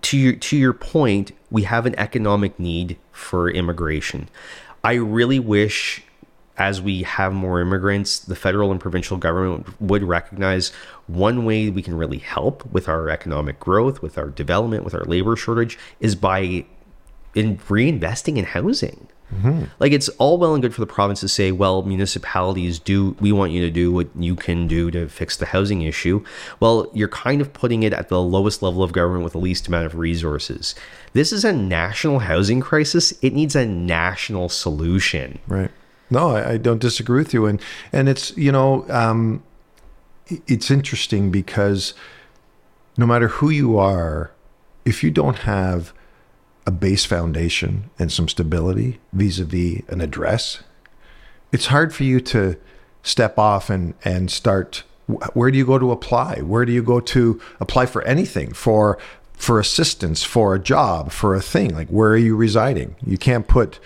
to 0.01 0.17
your 0.17 0.34
to 0.34 0.58
your 0.58 0.73
point, 0.73 1.31
we 1.49 1.63
have 1.63 1.86
an 1.86 1.95
economic 1.97 2.60
need 2.60 2.97
for 3.12 3.49
immigration. 3.49 4.29
I 4.84 4.93
really 4.93 5.39
wish 5.39 6.03
as 6.58 6.81
we 6.81 7.03
have 7.03 7.34
more 7.34 7.60
immigrants, 7.60 8.19
the 8.19 8.36
federal 8.36 8.71
and 8.71 8.79
provincial 8.79 9.17
government 9.17 9.81
would 9.81 10.03
recognize 10.03 10.69
one 11.08 11.43
way 11.43 11.69
we 11.69 11.81
can 11.81 11.95
really 11.95 12.19
help 12.19 12.65
with 12.71 12.88
our 12.88 13.10
economic 13.10 13.60
growth, 13.60 14.01
with 14.01 14.17
our 14.17 14.29
development, 14.29 14.84
with 14.84 14.95
our 14.95 15.03
labor 15.03 15.36
shortage 15.36 15.77
is 15.99 16.15
by 16.15 16.65
in 17.34 17.58
reinvesting 17.58 18.38
in 18.38 18.45
housing. 18.45 19.08
Like 19.80 19.92
it's 19.92 20.10
all 20.10 20.38
well 20.38 20.54
and 20.54 20.62
good 20.62 20.74
for 20.74 20.82
the 20.82 20.88
province 20.88 21.20
to 21.22 21.28
say, 21.28 21.52
well, 21.52 21.82
municipalities 21.82 22.80
do, 22.80 23.16
we 23.20 23.32
want 23.32 23.52
you 23.52 23.62
to 23.62 23.72
do 23.72 23.92
what 23.92 24.08
you 24.16 24.36
can 24.36 24.68
do 24.68 24.92
to 24.92 25.08
fix 25.10 25.36
the 25.38 25.48
housing 25.48 25.82
issue. 25.82 26.24
Well, 26.60 26.90
you're 26.94 27.08
kind 27.08 27.42
of 27.42 27.52
putting 27.52 27.84
it 27.84 27.94
at 27.94 28.10
the 28.10 28.22
lowest 28.22 28.62
level 28.62 28.84
of 28.84 28.92
government 28.92 29.24
with 29.24 29.34
the 29.34 29.40
least 29.40 29.68
amount 29.68 29.86
of 29.88 29.96
resources. 29.96 30.76
This 31.14 31.34
is 31.34 31.44
a 31.44 31.54
national 31.54 32.20
housing 32.20 32.62
crisis. 32.62 33.14
It 33.22 33.34
needs 33.34 33.56
a 33.56 33.66
national 33.66 34.50
solution. 34.50 35.40
Right. 35.48 35.72
No, 36.10 36.32
I, 36.36 36.52
I 36.52 36.58
don't 36.58 36.80
disagree 36.80 37.20
with 37.20 37.34
you, 37.34 37.48
and 37.48 37.60
and 37.92 38.08
it's 38.08 38.36
you 38.38 38.52
know 38.52 38.86
um, 38.90 39.44
it's 40.28 40.70
interesting 40.70 41.32
because 41.32 41.96
no 42.98 43.06
matter 43.06 43.28
who 43.28 43.50
you 43.50 43.78
are, 43.78 44.32
if 44.86 45.04
you 45.04 45.10
don't 45.10 45.40
have 45.40 45.94
a 46.65 46.71
base 46.71 47.06
foundation 47.06 47.89
and 47.99 48.12
some 48.12 48.28
stability 48.28 48.99
vis-a-vis 49.13 49.82
an 49.88 50.01
address, 50.01 50.63
it's 51.51 51.67
hard 51.67 51.93
for 51.93 52.04
you 52.04 52.19
to 52.19 52.58
step 53.04 53.38
off 53.38 53.69
and 53.69 53.93
and 54.04 54.32
start. 54.32 54.84
Where 55.34 55.51
do 55.51 55.58
you 55.58 55.65
go 55.65 55.78
to 55.78 55.91
apply? 55.91 56.41
Where 56.41 56.65
do 56.65 56.71
you 56.71 56.82
go 56.82 56.99
to 56.99 57.39
apply 57.60 57.86
for 57.86 58.01
anything 58.04 58.54
for? 58.54 58.97
For 59.34 59.60
assistance, 59.60 60.23
for 60.23 60.56
a 60.56 60.60
job, 60.60 61.12
for 61.12 61.36
a 61.36 61.41
thing, 61.41 61.75
like 61.75 61.89
where 61.89 62.12
are 62.12 62.17
you 62.17 62.38
residing? 62.38 62.95
You 63.06 63.17
can't 63.17 63.45
put 63.49 63.82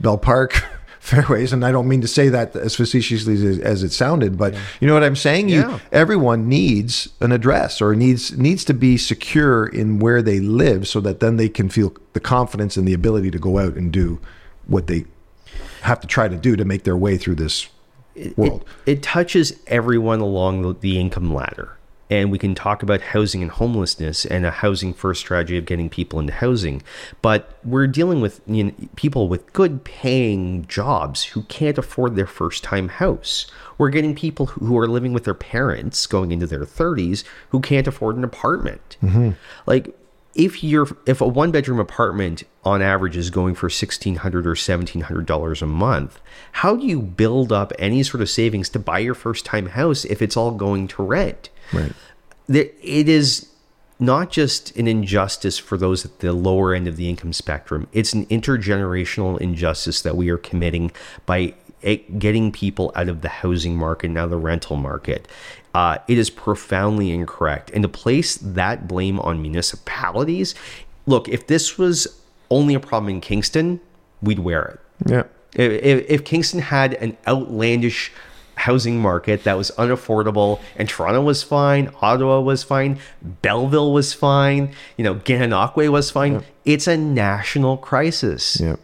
Bell 0.00 0.16
Park 0.16 0.64
fairways, 1.04 1.52
and 1.52 1.66
I 1.66 1.70
don't 1.70 1.86
mean 1.86 2.00
to 2.00 2.08
say 2.08 2.30
that 2.30 2.56
as 2.56 2.74
facetiously 2.74 3.34
as, 3.34 3.58
as 3.58 3.82
it 3.82 3.92
sounded, 3.92 4.38
but 4.38 4.54
you 4.80 4.88
know 4.88 4.94
what 4.94 5.04
I'm 5.04 5.14
saying. 5.14 5.50
You, 5.50 5.78
everyone 5.92 6.48
needs 6.48 7.10
an 7.20 7.30
address 7.30 7.82
or 7.82 7.94
needs 7.94 8.36
needs 8.38 8.64
to 8.64 8.72
be 8.72 8.96
secure 8.96 9.66
in 9.66 9.98
where 9.98 10.22
they 10.22 10.40
live, 10.40 10.88
so 10.88 11.00
that 11.02 11.20
then 11.20 11.36
they 11.36 11.50
can 11.50 11.68
feel 11.68 11.94
the 12.14 12.20
confidence 12.20 12.78
and 12.78 12.88
the 12.88 12.94
ability 12.94 13.30
to 13.32 13.38
go 13.38 13.58
out 13.58 13.74
and 13.74 13.92
do 13.92 14.18
what 14.66 14.86
they 14.86 15.04
have 15.82 16.00
to 16.00 16.06
try 16.06 16.26
to 16.26 16.36
do 16.36 16.56
to 16.56 16.64
make 16.64 16.84
their 16.84 16.96
way 16.96 17.18
through 17.18 17.34
this 17.34 17.68
world. 18.36 18.64
It 18.86 19.02
touches 19.02 19.60
everyone 19.66 20.20
along 20.20 20.62
the, 20.62 20.72
the 20.72 20.98
income 20.98 21.34
ladder. 21.34 21.76
And 22.10 22.30
we 22.30 22.38
can 22.38 22.54
talk 22.54 22.82
about 22.82 23.00
housing 23.00 23.40
and 23.42 23.50
homelessness 23.50 24.26
and 24.26 24.44
a 24.44 24.50
housing 24.50 24.92
first 24.92 25.20
strategy 25.20 25.56
of 25.56 25.66
getting 25.66 25.88
people 25.88 26.18
into 26.20 26.32
housing. 26.32 26.82
But 27.22 27.58
we're 27.64 27.86
dealing 27.86 28.20
with 28.20 28.40
you 28.46 28.64
know, 28.64 28.72
people 28.96 29.28
with 29.28 29.52
good 29.52 29.84
paying 29.84 30.66
jobs 30.66 31.24
who 31.24 31.42
can't 31.44 31.78
afford 31.78 32.16
their 32.16 32.26
first 32.26 32.64
time 32.64 32.88
house. 32.88 33.46
We're 33.78 33.90
getting 33.90 34.14
people 34.14 34.46
who 34.46 34.64
who 34.64 34.78
are 34.78 34.88
living 34.88 35.12
with 35.12 35.24
their 35.24 35.34
parents 35.34 36.06
going 36.06 36.32
into 36.32 36.46
their 36.46 36.64
30s 36.64 37.24
who 37.50 37.60
can't 37.60 37.86
afford 37.86 38.16
an 38.16 38.24
apartment. 38.24 38.96
Mm-hmm. 39.02 39.30
Like, 39.66 39.96
if 40.34 40.64
you're 40.64 40.88
if 41.06 41.20
a 41.20 41.26
one 41.26 41.50
bedroom 41.50 41.78
apartment 41.78 42.42
on 42.64 42.82
average 42.82 43.16
is 43.16 43.30
going 43.30 43.54
for 43.54 43.66
1600 43.66 44.46
or 44.46 44.56
seventeen 44.56 45.02
hundred 45.02 45.26
dollars 45.26 45.62
a 45.62 45.66
month, 45.66 46.20
how 46.52 46.76
do 46.76 46.86
you 46.86 47.00
build 47.00 47.52
up 47.52 47.72
any 47.78 48.02
sort 48.02 48.20
of 48.20 48.28
savings 48.28 48.68
to 48.70 48.78
buy 48.78 48.98
your 48.98 49.14
first 49.14 49.44
time 49.44 49.66
house 49.66 50.04
if 50.04 50.20
it's 50.20 50.36
all 50.36 50.50
going 50.50 50.88
to 50.88 51.02
rent? 51.02 51.50
Right. 51.72 51.92
It 52.48 53.08
is 53.08 53.48
not 53.98 54.30
just 54.30 54.76
an 54.76 54.88
injustice 54.88 55.58
for 55.58 55.78
those 55.78 56.04
at 56.04 56.18
the 56.18 56.32
lower 56.32 56.74
end 56.74 56.88
of 56.88 56.96
the 56.96 57.08
income 57.08 57.32
spectrum, 57.32 57.86
it's 57.92 58.12
an 58.12 58.26
intergenerational 58.26 59.40
injustice 59.40 60.02
that 60.02 60.16
we 60.16 60.28
are 60.30 60.38
committing 60.38 60.90
by 61.26 61.54
eh, 61.82 61.96
getting 62.18 62.50
people 62.50 62.92
out 62.96 63.08
of 63.08 63.22
the 63.22 63.28
housing 63.28 63.76
market, 63.76 64.10
now 64.10 64.26
the 64.26 64.36
rental 64.36 64.76
market. 64.76 65.28
Uh, 65.74 65.98
it 66.06 66.16
is 66.18 66.30
profoundly 66.30 67.10
incorrect. 67.10 67.70
And 67.74 67.82
to 67.82 67.88
place 67.88 68.36
that 68.36 68.86
blame 68.86 69.18
on 69.20 69.42
municipalities, 69.42 70.54
look, 71.06 71.28
if 71.28 71.46
this 71.48 71.76
was 71.76 72.20
only 72.50 72.74
a 72.74 72.80
problem 72.80 73.08
in 73.10 73.20
Kingston, 73.20 73.80
we'd 74.22 74.38
wear 74.38 74.62
it. 74.62 74.80
Yeah. 75.10 75.24
If, 75.54 76.04
if 76.08 76.24
Kingston 76.24 76.60
had 76.60 76.94
an 76.94 77.16
outlandish 77.26 78.12
housing 78.56 79.00
market 79.00 79.42
that 79.44 79.56
was 79.56 79.72
unaffordable 79.72 80.60
and 80.76 80.88
Toronto 80.88 81.20
was 81.22 81.42
fine, 81.42 81.90
Ottawa 82.00 82.40
was 82.40 82.62
fine, 82.62 82.98
Belleville 83.42 83.92
was 83.92 84.14
fine, 84.14 84.72
you 84.96 85.02
know, 85.02 85.16
Gananoque 85.16 85.90
was 85.90 86.10
fine, 86.10 86.44
it's 86.64 86.86
a 86.86 86.96
national 86.96 87.76
crisis. 87.78 88.60
Yeah. 88.60 88.76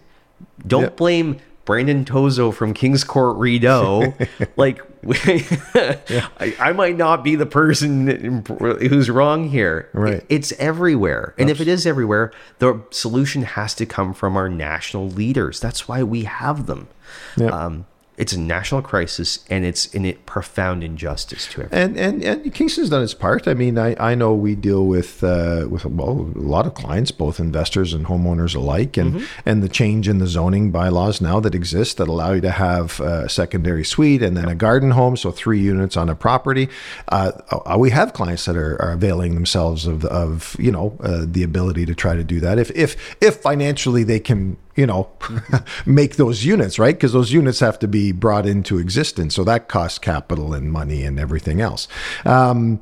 Don't 0.66 0.82
Yep. 0.82 0.96
blame 0.96 1.36
Brandon 1.64 2.04
Tozzo 2.04 2.52
from 2.52 2.74
Kingscourt 2.74 3.38
Rideau. 3.38 4.12
like, 4.56 4.82
I, 5.08 6.54
I 6.58 6.72
might 6.72 6.96
not 6.96 7.24
be 7.24 7.34
the 7.34 7.46
person 7.46 8.44
who's 8.46 9.08
wrong 9.08 9.48
here. 9.48 9.88
Right. 9.92 10.24
It's 10.28 10.52
everywhere. 10.52 11.34
And 11.38 11.48
if 11.48 11.60
it 11.60 11.68
is 11.68 11.86
everywhere, 11.86 12.32
the 12.58 12.82
solution 12.90 13.42
has 13.42 13.74
to 13.76 13.86
come 13.86 14.12
from 14.12 14.36
our 14.36 14.48
national 14.48 15.08
leaders. 15.08 15.60
That's 15.60 15.88
why 15.88 16.02
we 16.02 16.24
have 16.24 16.66
them. 16.66 16.88
Yep. 17.36 17.52
Um, 17.52 17.86
it's 18.20 18.34
a 18.34 18.38
national 18.38 18.82
crisis 18.82 19.42
and 19.48 19.64
it's 19.64 19.86
in 19.86 20.04
it 20.04 20.26
profound 20.26 20.84
injustice 20.84 21.46
to 21.46 21.62
everyone. 21.62 21.96
And, 21.96 21.98
and 21.98 22.22
and 22.22 22.54
Kingston's 22.54 22.90
done 22.90 23.02
its 23.02 23.14
part. 23.14 23.48
I 23.48 23.54
mean, 23.54 23.78
I, 23.78 23.96
I 23.98 24.14
know 24.14 24.34
we 24.34 24.54
deal 24.54 24.84
with 24.86 25.24
uh, 25.24 25.66
with 25.70 25.86
well 25.86 26.30
a 26.36 26.38
lot 26.38 26.66
of 26.66 26.74
clients, 26.74 27.10
both 27.12 27.40
investors 27.40 27.94
and 27.94 28.04
homeowners 28.04 28.54
alike, 28.54 28.98
and 28.98 29.26
and 29.46 29.62
the 29.62 29.70
change 29.70 30.06
in 30.06 30.18
the 30.18 30.26
zoning 30.26 30.70
bylaws 30.70 31.22
now 31.22 31.40
that 31.40 31.54
exist 31.54 31.96
that 31.96 32.08
allow 32.08 32.32
you 32.32 32.42
to 32.42 32.50
have 32.50 33.00
a 33.00 33.26
secondary 33.28 33.84
suite 33.84 34.22
and 34.22 34.36
then 34.36 34.48
a 34.48 34.54
garden 34.54 34.90
home, 34.90 35.16
so 35.16 35.30
three 35.30 35.60
units 35.60 35.96
on 35.96 36.10
a 36.10 36.14
property. 36.14 36.68
Uh, 37.08 37.32
uh, 37.50 37.78
we 37.78 37.88
have 37.88 38.12
clients 38.12 38.44
that 38.44 38.56
are, 38.56 38.80
are 38.82 38.92
availing 38.92 39.34
themselves 39.34 39.86
of 39.86 40.04
of 40.04 40.56
you 40.58 40.70
know 40.70 40.94
uh, 41.00 41.24
the 41.26 41.42
ability 41.42 41.86
to 41.86 41.94
try 41.94 42.14
to 42.14 42.22
do 42.22 42.38
that 42.38 42.58
if 42.58 42.70
if 42.72 43.16
if 43.22 43.36
financially 43.36 44.04
they 44.04 44.20
can 44.20 44.58
you 44.80 44.86
know 44.86 45.08
make 45.86 46.16
those 46.16 46.44
units 46.44 46.78
right? 46.78 46.96
Because 46.96 47.12
those 47.12 47.32
units 47.32 47.60
have 47.60 47.78
to 47.80 47.88
be 47.88 48.12
brought 48.12 48.46
into 48.46 48.78
existence. 48.78 49.34
So 49.34 49.44
that 49.44 49.68
costs 49.68 49.98
capital 49.98 50.54
and 50.54 50.72
money 50.72 51.04
and 51.04 51.20
everything 51.20 51.60
else. 51.60 51.86
Um, 52.24 52.80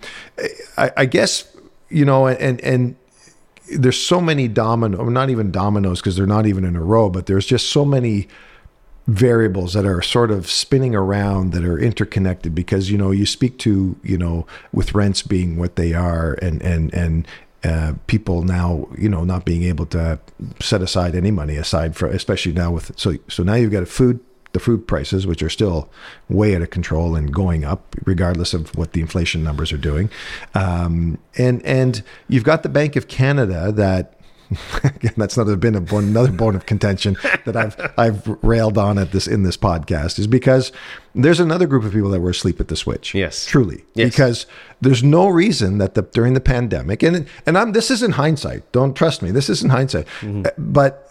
I, 0.77 0.91
I 0.97 1.07
guess 1.07 1.57
you 1.89 2.05
know 2.05 2.29
and 2.29 2.61
and 2.61 2.97
there's 3.71 4.01
so 4.01 4.21
many 4.21 4.49
domino 4.49 5.09
not 5.09 5.29
even 5.29 5.51
dominoes 5.51 6.01
because 6.01 6.17
they're 6.17 6.35
not 6.39 6.47
even 6.47 6.65
in 6.65 6.77
a 6.77 6.83
row 6.83 7.11
but 7.11 7.27
there's 7.27 7.47
just 7.47 7.69
so 7.69 7.85
many 7.85 8.29
variables 9.07 9.73
that 9.73 9.87
are 9.87 10.03
sort 10.03 10.31
of 10.31 10.51
spinning 10.51 10.95
around 10.95 11.53
that 11.53 11.65
are 11.65 11.79
interconnected 11.79 12.55
because 12.55 12.91
you 12.91 12.99
know 12.99 13.11
you 13.11 13.25
speak 13.25 13.59
to 13.59 13.97
you 14.03 14.19
know 14.19 14.47
with 14.73 14.95
rents 14.95 15.23
being 15.23 15.57
what 15.57 15.77
they 15.77 15.95
are 15.95 16.35
and 16.43 16.61
and 16.63 16.93
and 16.93 17.27
uh, 17.65 17.93
people 18.07 18.43
now 18.43 18.89
you 18.97 19.09
know 19.09 19.25
not 19.25 19.45
being 19.45 19.65
able 19.65 19.87
to 19.87 20.19
set 20.61 20.81
aside 20.81 21.15
any 21.15 21.31
money 21.31 21.57
aside 21.57 21.97
for 21.97 22.07
especially 22.07 22.53
now 22.53 22.71
with 22.71 22.93
so 22.97 23.15
so 23.29 23.43
now 23.43 23.55
you've 23.55 23.73
got 23.73 23.87
food 23.89 24.21
the 24.53 24.61
food 24.61 24.87
prices 24.87 25.27
which 25.27 25.43
are 25.43 25.51
still 25.51 25.91
way 26.29 26.55
out 26.55 26.63
of 26.63 26.71
control 26.71 27.15
and 27.15 27.33
going 27.33 27.65
up 27.65 27.95
regardless 28.05 28.55
of 28.55 28.75
what 28.77 28.93
the 28.93 29.01
inflation 29.01 29.45
numbers 29.45 29.73
are 29.73 29.79
doing. 29.79 30.11
Um, 30.55 31.19
and 31.37 31.65
and 31.65 32.03
you've 32.29 32.45
got 32.45 32.63
the 32.63 32.69
bank 32.69 32.97
of 32.97 33.09
canada 33.09 33.73
that 33.73 34.18
Again, 34.85 35.13
that's 35.17 35.37
another 35.37 35.57
been 35.57 35.75
a 35.75 35.81
bone, 35.81 36.05
another 36.05 36.33
bone 36.33 36.55
of 36.57 36.65
contention 36.67 37.17
that 37.45 37.57
I've 37.57 37.77
I've 37.99 38.27
railed 38.43 38.79
on 38.79 38.99
at 38.99 39.13
this 39.13 39.27
in 39.27 39.43
this 39.43 39.57
podcast 39.57 40.19
is 40.19 40.27
because 40.27 40.73
there's 41.15 41.41
another 41.41 41.67
group 41.67 41.85
of 41.85 41.93
people 41.93 42.11
that 42.11 42.21
were 42.21 42.31
asleep 42.31 42.61
at 42.61 42.69
the 42.69 42.77
switch. 42.77 43.15
Yes. 43.15 43.45
truly, 43.45 43.85
Yes. 43.95 44.11
because 44.11 44.47
there's 44.81 45.03
no 45.03 45.29
reason 45.29 45.79
that 45.79 45.95
the 45.95 46.03
during 46.03 46.35
the 46.35 46.41
pandemic 46.41 47.03
and 47.03 47.27
and 47.47 47.59
I'm 47.59 47.73
this 47.73 47.91
isn't 47.91 48.13
hindsight. 48.15 48.71
Don't 48.73 48.95
trust 48.95 49.21
me. 49.23 49.31
This 49.31 49.49
isn't 49.51 49.71
hindsight, 49.71 50.07
Mm-hmm. 50.21 50.47
Uh, 50.47 50.51
but 50.57 51.05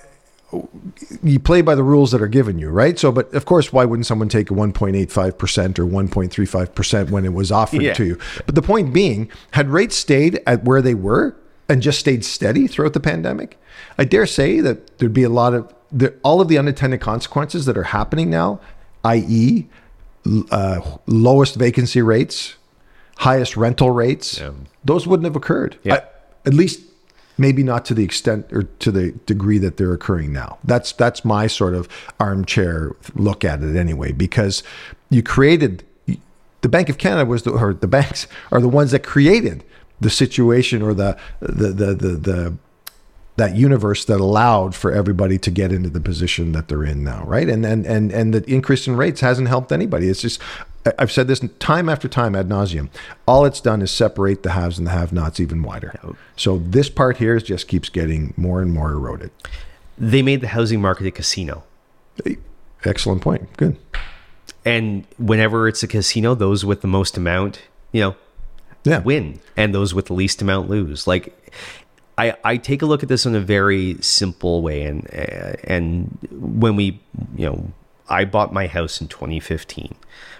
you 1.21 1.39
play 1.39 1.61
by 1.61 1.75
the 1.75 1.83
rules 1.83 2.11
that 2.11 2.21
are 2.21 2.27
given 2.27 2.57
you, 2.57 2.69
right? 2.69 2.97
So, 2.97 3.11
but 3.11 3.31
of 3.33 3.43
course, 3.43 3.73
why 3.73 3.83
wouldn't 3.83 4.05
someone 4.05 4.29
take 4.29 4.49
a 4.49 4.53
1.85% 4.53 5.77
or 5.77 5.85
1.35% 5.85 7.09
when 7.09 7.25
it 7.25 7.33
was 7.33 7.51
offered 7.51 7.81
Yeah. 7.81 7.93
to 7.93 8.05
you? 8.05 8.17
But 8.45 8.55
the 8.55 8.61
point 8.61 8.93
being, 8.93 9.29
had 9.51 9.69
rates 9.69 9.97
stayed 9.97 10.39
at 10.47 10.63
where 10.63 10.81
they 10.81 10.93
were 10.93 11.35
and 11.69 11.81
just 11.81 11.99
stayed 11.99 12.23
steady 12.23 12.67
throughout 12.67 12.93
the 12.93 12.99
pandemic, 12.99 13.59
I 13.97 14.05
dare 14.05 14.25
say 14.25 14.59
that 14.61 14.97
there'd 14.97 15.13
be 15.13 15.23
a 15.23 15.29
lot 15.29 15.53
of 15.53 15.73
the, 15.91 16.13
all 16.23 16.41
of 16.41 16.47
the 16.47 16.57
unintended 16.57 17.01
consequences 17.01 17.65
that 17.65 17.77
are 17.77 17.83
happening 17.83 18.29
now, 18.29 18.59
i.e., 19.03 19.67
uh, 20.51 20.97
lowest 21.05 21.55
vacancy 21.55 22.01
rates, 22.01 22.55
highest 23.17 23.55
rental 23.55 23.91
rates, 23.91 24.41
those 24.83 25.07
wouldn't 25.07 25.25
have 25.25 25.35
occurred. 25.35 25.77
Yeah. 25.83 25.95
I- 25.95 26.03
at 26.45 26.53
least 26.53 26.81
maybe 27.37 27.61
not 27.61 27.83
to 27.85 27.93
the 27.93 28.03
extent 28.03 28.51
or 28.53 28.63
to 28.63 28.91
the 28.91 29.11
degree 29.25 29.57
that 29.57 29.75
they're 29.77 29.93
occurring 29.93 30.31
now. 30.31 30.57
That's 30.63 30.93
that's 30.93 31.25
my 31.25 31.47
sort 31.47 31.73
of 31.73 31.89
armchair 32.21 32.95
look 33.15 33.43
at 33.43 33.61
it 33.61 33.75
anyway, 33.75 34.13
because 34.13 34.63
you 35.09 35.21
created 35.21 35.83
the 36.61 36.69
Bank 36.69 36.87
of 36.89 36.97
Canada 36.97 37.25
was 37.25 37.43
the 37.43 37.51
or 37.51 37.73
the 37.73 37.87
banks 37.87 38.27
are 38.51 38.61
the 38.61 38.69
ones 38.69 38.91
that 38.91 39.03
created 39.03 39.63
the 39.99 40.09
situation 40.09 40.81
or 40.81 40.93
the 40.93 41.17
the 41.39 41.69
the 41.69 41.93
the, 41.93 42.07
the 42.09 42.57
that 43.37 43.55
universe 43.55 44.03
that 44.05 44.19
allowed 44.19 44.73
for 44.73 44.91
everybody 44.91 45.37
to 45.37 45.51
get 45.51 45.71
into 45.71 45.89
the 45.89 45.99
position 45.99 46.53
that 46.53 46.67
they're 46.67 46.83
in 46.83 47.03
now, 47.03 47.23
right? 47.25 47.47
And 47.47 47.65
and 47.65 47.85
and 47.85 48.11
and 48.11 48.33
the 48.33 48.43
increase 48.51 48.87
in 48.87 48.95
rates 48.95 49.21
hasn't 49.21 49.47
helped 49.47 49.71
anybody. 49.71 50.09
It's 50.09 50.21
just 50.21 50.41
I've 50.97 51.11
said 51.11 51.27
this 51.27 51.43
time 51.59 51.89
after 51.89 52.07
time 52.07 52.35
ad 52.35 52.49
nauseum. 52.49 52.89
All 53.27 53.45
it's 53.45 53.61
done 53.61 53.81
is 53.81 53.91
separate 53.91 54.43
the 54.43 54.51
haves 54.51 54.77
and 54.77 54.87
the 54.87 54.91
have-nots 54.91 55.39
even 55.39 55.61
wider. 55.63 55.93
So 56.35 56.59
this 56.59 56.89
part 56.89 57.17
here 57.17 57.35
is 57.35 57.43
just 57.43 57.67
keeps 57.67 57.89
getting 57.89 58.33
more 58.37 58.61
and 58.61 58.73
more 58.73 58.91
eroded. 58.91 59.31
They 59.97 60.21
made 60.21 60.41
the 60.41 60.47
housing 60.47 60.81
market 60.81 61.07
a 61.07 61.11
casino. 61.11 61.63
Excellent 62.85 63.21
point. 63.21 63.55
Good. 63.57 63.75
And 64.63 65.05
whenever 65.17 65.67
it's 65.67 65.83
a 65.83 65.87
casino, 65.87 66.35
those 66.35 66.63
with 66.63 66.81
the 66.81 66.87
most 66.87 67.17
amount, 67.17 67.61
you 67.91 68.01
know, 68.01 68.15
Yeah. 68.87 68.99
win 68.99 69.39
and 69.55 69.73
those 69.73 69.93
with 69.93 70.07
the 70.07 70.13
least 70.13 70.41
amount 70.41 70.69
lose 70.69 71.07
like 71.07 71.33
I, 72.17 72.35
I 72.43 72.57
take 72.57 72.81
a 72.81 72.85
look 72.87 73.03
at 73.03 73.09
this 73.09 73.27
in 73.27 73.35
a 73.35 73.39
very 73.39 73.97
simple 74.01 74.61
way 74.61 74.83
and 74.83 75.07
uh, 75.13 75.53
and 75.63 76.17
when 76.31 76.75
we 76.75 76.99
you 77.35 77.45
know 77.45 77.71
I 78.09 78.25
bought 78.25 78.53
my 78.53 78.67
house 78.67 79.01
in 79.01 79.07
2015 79.07 79.95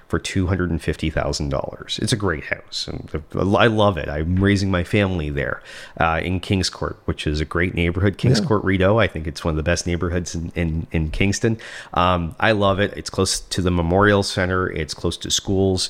for 0.08 0.20
$250,000. 0.20 2.00
It's 2.00 2.14
a 2.14 2.16
great 2.16 2.46
house 2.46 2.88
and 2.88 3.24
I 3.36 3.68
love 3.68 3.98
it. 3.98 4.08
I'm 4.08 4.38
raising 4.38 4.72
my 4.72 4.84
family 4.84 5.30
there 5.30 5.62
uh, 6.00 6.22
in 6.24 6.40
Kingscourt, 6.40 6.96
which 7.06 7.28
is 7.28 7.42
a 7.42 7.46
great 7.46 7.74
neighborhood. 7.74 8.18
Kingscourt 8.18 8.64
Rideau, 8.64 9.00
I 9.00 9.08
think 9.08 9.28
it's 9.28 9.44
one 9.44 9.52
of 9.52 9.58
the 9.58 9.64
best 9.64 9.86
neighborhoods 9.86 10.34
in, 10.34 10.52
in, 10.56 10.88
in 10.92 11.12
Kingston. 11.12 11.58
Um, 11.94 12.36
I 12.40 12.54
love 12.54 12.80
it. 12.80 12.94
It's 12.96 13.10
close 13.10 13.42
to 13.42 13.62
the 13.62 13.72
Memorial 13.72 14.24
Center. 14.24 14.70
It's 14.70 14.94
close 14.94 15.18
to 15.18 15.30
schools. 15.32 15.90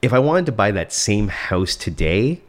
If 0.00 0.12
I 0.12 0.18
wanted 0.18 0.46
to 0.46 0.52
buy 0.52 0.70
that 0.72 0.92
same 0.92 1.28
house 1.28 1.74
today, 1.76 2.40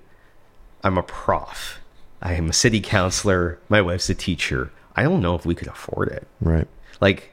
I'm 0.83 0.97
a 0.97 1.03
prof. 1.03 1.79
I 2.21 2.33
am 2.33 2.49
a 2.49 2.53
city 2.53 2.79
councilor. 2.81 3.59
My 3.69 3.81
wife's 3.81 4.09
a 4.09 4.15
teacher. 4.15 4.71
I 4.95 5.03
don't 5.03 5.21
know 5.21 5.35
if 5.35 5.45
we 5.45 5.55
could 5.55 5.67
afford 5.67 6.09
it. 6.09 6.27
Right. 6.41 6.67
Like, 7.01 7.31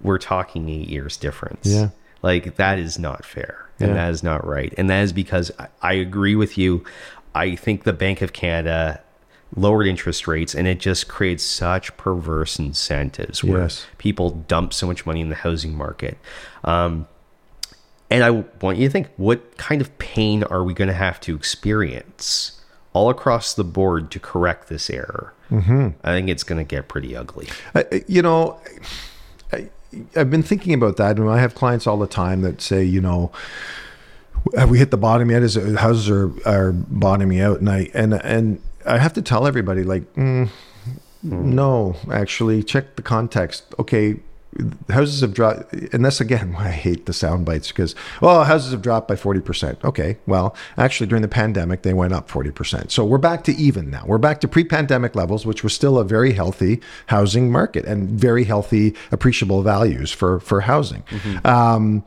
we're 0.00 0.18
talking 0.18 0.68
eight 0.68 0.88
years 0.88 1.16
difference. 1.16 1.66
Yeah. 1.66 1.90
Like, 2.22 2.56
that 2.56 2.78
is 2.78 2.98
not 2.98 3.24
fair. 3.24 3.68
And 3.78 3.90
Yeah. 3.90 3.94
that 3.94 4.10
is 4.10 4.22
not 4.22 4.46
right. 4.46 4.72
And 4.78 4.88
that 4.90 5.02
is 5.02 5.12
because 5.12 5.50
I, 5.58 5.68
I 5.82 5.92
agree 5.94 6.34
with 6.34 6.56
you. 6.58 6.84
I 7.34 7.54
think 7.56 7.84
the 7.84 7.92
Bank 7.92 8.22
of 8.22 8.32
Canada 8.32 9.00
lowered 9.54 9.86
interest 9.86 10.26
rates 10.26 10.54
and 10.54 10.66
it 10.66 10.80
just 10.80 11.08
creates 11.08 11.42
such 11.44 11.94
perverse 11.98 12.58
incentives 12.58 13.44
where 13.44 13.62
Yes. 13.62 13.86
people 13.98 14.30
dump 14.30 14.72
so 14.72 14.86
much 14.86 15.04
money 15.04 15.20
in 15.20 15.28
the 15.28 15.34
housing 15.36 15.76
market. 15.76 16.16
Um, 16.64 17.06
and 18.12 18.22
I 18.22 18.30
want 18.60 18.76
you 18.76 18.86
to 18.88 18.92
think 18.92 19.08
what 19.16 19.56
kind 19.56 19.80
of 19.80 19.96
pain 19.98 20.44
are 20.44 20.62
we 20.62 20.74
going 20.74 20.88
to 20.88 20.94
have 20.94 21.18
to 21.22 21.34
experience 21.34 22.60
all 22.92 23.08
across 23.08 23.54
the 23.54 23.64
board 23.64 24.10
to 24.10 24.20
correct 24.20 24.68
this 24.68 24.90
error? 24.90 25.32
Mm-hmm. 25.50 25.88
I 26.04 26.12
think 26.12 26.28
it's 26.28 26.44
going 26.44 26.58
to 26.58 26.64
get 26.64 26.88
pretty 26.88 27.16
ugly. 27.16 27.48
I, 27.74 28.04
you 28.06 28.20
know, 28.20 28.60
I, 29.50 29.70
I've 30.14 30.30
been 30.30 30.42
thinking 30.42 30.74
about 30.74 30.98
that, 30.98 31.18
and 31.18 31.28
I 31.28 31.40
have 31.40 31.54
clients 31.54 31.86
all 31.86 31.96
the 31.96 32.06
time 32.06 32.42
that 32.42 32.60
say, 32.60 32.84
you 32.84 33.00
know, 33.00 33.32
have 34.56 34.68
we 34.68 34.78
hit 34.78 34.90
the 34.90 34.98
bottom 34.98 35.30
yet? 35.30 35.42
Is 35.42 35.56
it, 35.56 35.76
houses 35.78 36.10
are 36.10 36.30
are 36.46 36.72
bottoming 36.72 37.40
out? 37.40 37.60
And 37.60 37.70
I 37.70 37.88
and 37.94 38.14
and 38.14 38.60
I 38.84 38.98
have 38.98 39.14
to 39.14 39.22
tell 39.22 39.46
everybody 39.46 39.84
like, 39.84 40.12
mm, 40.14 40.50
no, 41.22 41.96
actually, 42.10 42.62
check 42.62 42.96
the 42.96 43.02
context. 43.02 43.74
Okay, 43.78 44.16
houses 44.90 45.20
have 45.22 45.32
dropped, 45.32 45.72
and 45.72 46.04
that's 46.04 46.20
again 46.20 46.52
why 46.52 46.66
I 46.66 46.70
hate 46.70 47.06
the 47.06 47.12
sound 47.12 47.44
bites 47.44 47.68
because, 47.68 47.94
well, 48.20 48.44
houses 48.44 48.72
have 48.72 48.82
dropped 48.82 49.08
by 49.08 49.14
40%. 49.14 49.82
Okay, 49.84 50.18
well, 50.26 50.54
actually, 50.76 51.06
during 51.06 51.22
the 51.22 51.28
pandemic, 51.28 51.82
they 51.82 51.94
went 51.94 52.12
up 52.12 52.28
40%. 52.28 52.90
So 52.90 53.04
we're 53.04 53.18
back 53.18 53.44
to 53.44 53.52
even 53.56 53.90
now. 53.90 54.04
We're 54.06 54.18
back 54.18 54.40
to 54.42 54.48
pre 54.48 54.64
pandemic 54.64 55.14
levels, 55.14 55.46
which 55.46 55.62
was 55.64 55.72
still 55.72 55.98
a 55.98 56.04
very 56.04 56.32
healthy 56.32 56.80
housing 57.06 57.50
market 57.50 57.84
and 57.86 58.08
very 58.08 58.44
healthy, 58.44 58.94
appreciable 59.10 59.62
values 59.62 60.12
for, 60.12 60.40
for 60.40 60.62
housing. 60.62 61.02
Um, 61.44 62.04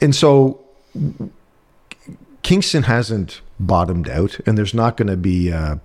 and 0.00 0.14
so 0.14 0.60
Kingston 2.42 2.84
hasn't 2.84 3.40
bottomed 3.60 4.08
out, 4.08 4.40
and 4.46 4.58
there's 4.58 4.74
not 4.74 4.96
going 4.96 5.08
to 5.08 5.16
be 5.16 5.50
a 5.50 5.80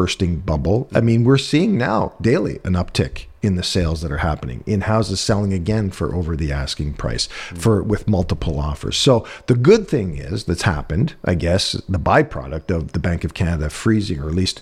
bursting 0.00 0.36
bubble. 0.40 0.90
I 0.94 1.00
mean, 1.00 1.24
we're 1.24 1.38
seeing 1.38 1.78
now 1.78 2.12
daily 2.20 2.60
an 2.64 2.74
uptick 2.74 3.24
in 3.40 3.56
the 3.56 3.62
sales 3.62 4.02
that 4.02 4.12
are 4.12 4.18
happening 4.18 4.62
in 4.66 4.82
houses 4.82 5.20
selling 5.22 5.54
again 5.54 5.88
for 5.90 6.14
over 6.14 6.36
the 6.36 6.52
asking 6.52 6.92
price 6.92 7.28
for 7.54 7.82
with 7.82 8.06
multiple 8.06 8.60
offers. 8.60 8.98
So 8.98 9.26
the 9.46 9.54
good 9.54 9.88
thing 9.88 10.18
is 10.18 10.44
that's 10.44 10.62
happened, 10.62 11.14
I 11.24 11.34
guess, 11.34 11.72
the 11.88 11.98
byproduct 11.98 12.70
of 12.70 12.92
the 12.92 12.98
Bank 12.98 13.24
of 13.24 13.32
Canada 13.32 13.70
freezing 13.70 14.20
or 14.20 14.28
at 14.28 14.34
least 14.34 14.60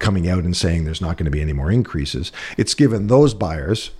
coming 0.00 0.28
out 0.28 0.44
and 0.44 0.54
saying 0.54 0.84
there's 0.84 1.00
not 1.00 1.16
going 1.16 1.24
to 1.24 1.30
be 1.30 1.40
any 1.40 1.54
more 1.54 1.70
increases. 1.72 2.30
It's 2.58 2.74
given 2.74 3.06
those 3.06 3.32
buyers, 3.32 3.92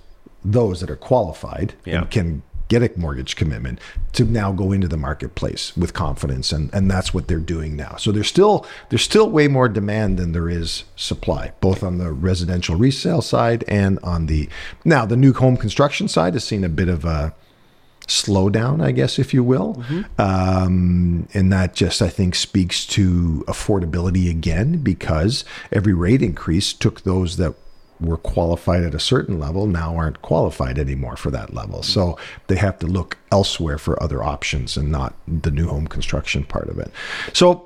those 0.45 0.81
that 0.81 0.91
are 0.91 0.95
qualified 0.95 1.73
Yeah. 1.83 2.01
and 2.01 2.11
can 2.11 2.43
get 2.69 2.81
a 2.81 2.91
mortgage 2.97 3.35
commitment 3.35 3.79
to 4.13 4.23
now 4.23 4.51
go 4.51 4.71
into 4.71 4.87
the 4.87 4.97
marketplace 4.97 5.75
with 5.75 5.93
confidence 5.93 6.51
and 6.51 6.73
and 6.73 6.89
that's 6.89 7.13
what 7.13 7.27
they're 7.27 7.37
doing 7.39 7.75
now 7.75 7.95
so 7.97 8.11
there's 8.11 8.27
still 8.27 8.65
there's 8.89 9.01
still 9.01 9.29
way 9.29 9.47
more 9.47 9.67
demand 9.67 10.17
than 10.17 10.31
there 10.31 10.49
is 10.49 10.85
supply 10.95 11.51
both 11.59 11.83
on 11.83 11.97
the 11.97 12.11
residential 12.11 12.75
resale 12.75 13.21
side 13.21 13.63
and 13.67 13.99
on 14.03 14.27
the 14.27 14.47
now 14.85 15.05
the 15.05 15.17
new 15.17 15.33
home 15.33 15.57
construction 15.57 16.07
side 16.07 16.33
has 16.33 16.43
seen 16.43 16.63
a 16.63 16.69
bit 16.69 16.87
of 16.87 17.03
a 17.03 17.33
slowdown, 18.07 18.83
I 18.83 18.91
guess, 18.91 19.19
if 19.19 19.33
you 19.33 19.43
will. 19.43 19.83
Um, 20.17 21.27
and 21.33 21.53
that 21.53 21.75
just, 21.75 22.01
I 22.01 22.09
think, 22.09 22.33
speaks 22.35 22.85
to 22.87 23.43
affordability 23.47 24.29
again 24.29 24.79
because 24.79 25.45
every 25.71 25.93
rate 25.93 26.23
increase 26.23 26.73
took 26.73 27.01
those 27.01 27.37
that 27.37 27.53
were 27.99 28.17
qualified 28.17 28.83
at 28.83 28.95
a 28.95 28.99
certain 28.99 29.39
level 29.39 29.67
now 29.67 29.95
aren't 29.95 30.21
qualified 30.21 30.79
anymore 30.79 31.17
for 31.17 31.31
that 31.31 31.53
level. 31.53 31.83
So 31.83 32.17
they 32.47 32.55
have 32.55 32.79
to 32.79 32.87
look 32.87 33.17
elsewhere 33.31 33.77
for 33.77 34.01
other 34.01 34.23
options 34.23 34.77
and 34.77 34.89
not 34.91 35.13
the 35.27 35.51
new 35.51 35.67
home 35.67 35.87
construction 35.87 36.43
part 36.45 36.69
of 36.69 36.79
it. 36.79 36.91
So 37.33 37.65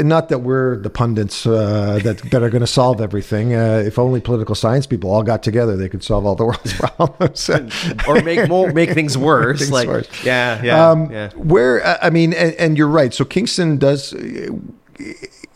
and 0.00 0.08
not 0.08 0.28
that 0.28 0.38
we're 0.42 0.78
the 0.78 0.90
pundits 0.90 1.44
uh, 1.44 1.98
that, 2.04 2.18
that 2.30 2.40
are 2.40 2.50
going 2.50 2.60
to 2.60 2.68
solve 2.68 3.00
everything. 3.00 3.54
Uh, 3.56 3.82
if 3.84 3.98
only 3.98 4.20
political 4.20 4.54
science 4.54 4.86
people 4.86 5.10
all 5.10 5.24
got 5.24 5.42
together, 5.42 5.76
they 5.76 5.88
could 5.88 6.04
solve 6.04 6.24
all 6.24 6.36
the 6.36 6.44
world's 6.50 6.72
problems. 6.74 7.50
or 8.06 8.22
make 8.22 8.48
more 8.48 8.72
make 8.72 8.90
things 8.92 9.18
worse. 9.30 9.58
Things 9.58 9.72
like 9.72 9.88
worse. 9.88 10.06
yeah, 10.24 10.62
yeah, 10.62 10.90
Um, 10.90 11.10
yeah. 11.10 11.30
Where 11.32 11.84
I 12.04 12.10
mean, 12.10 12.32
and, 12.32 12.54
and 12.54 12.78
you're 12.78 12.86
right. 12.86 13.12
So 13.12 13.24
Kingston 13.24 13.78
does. 13.78 14.14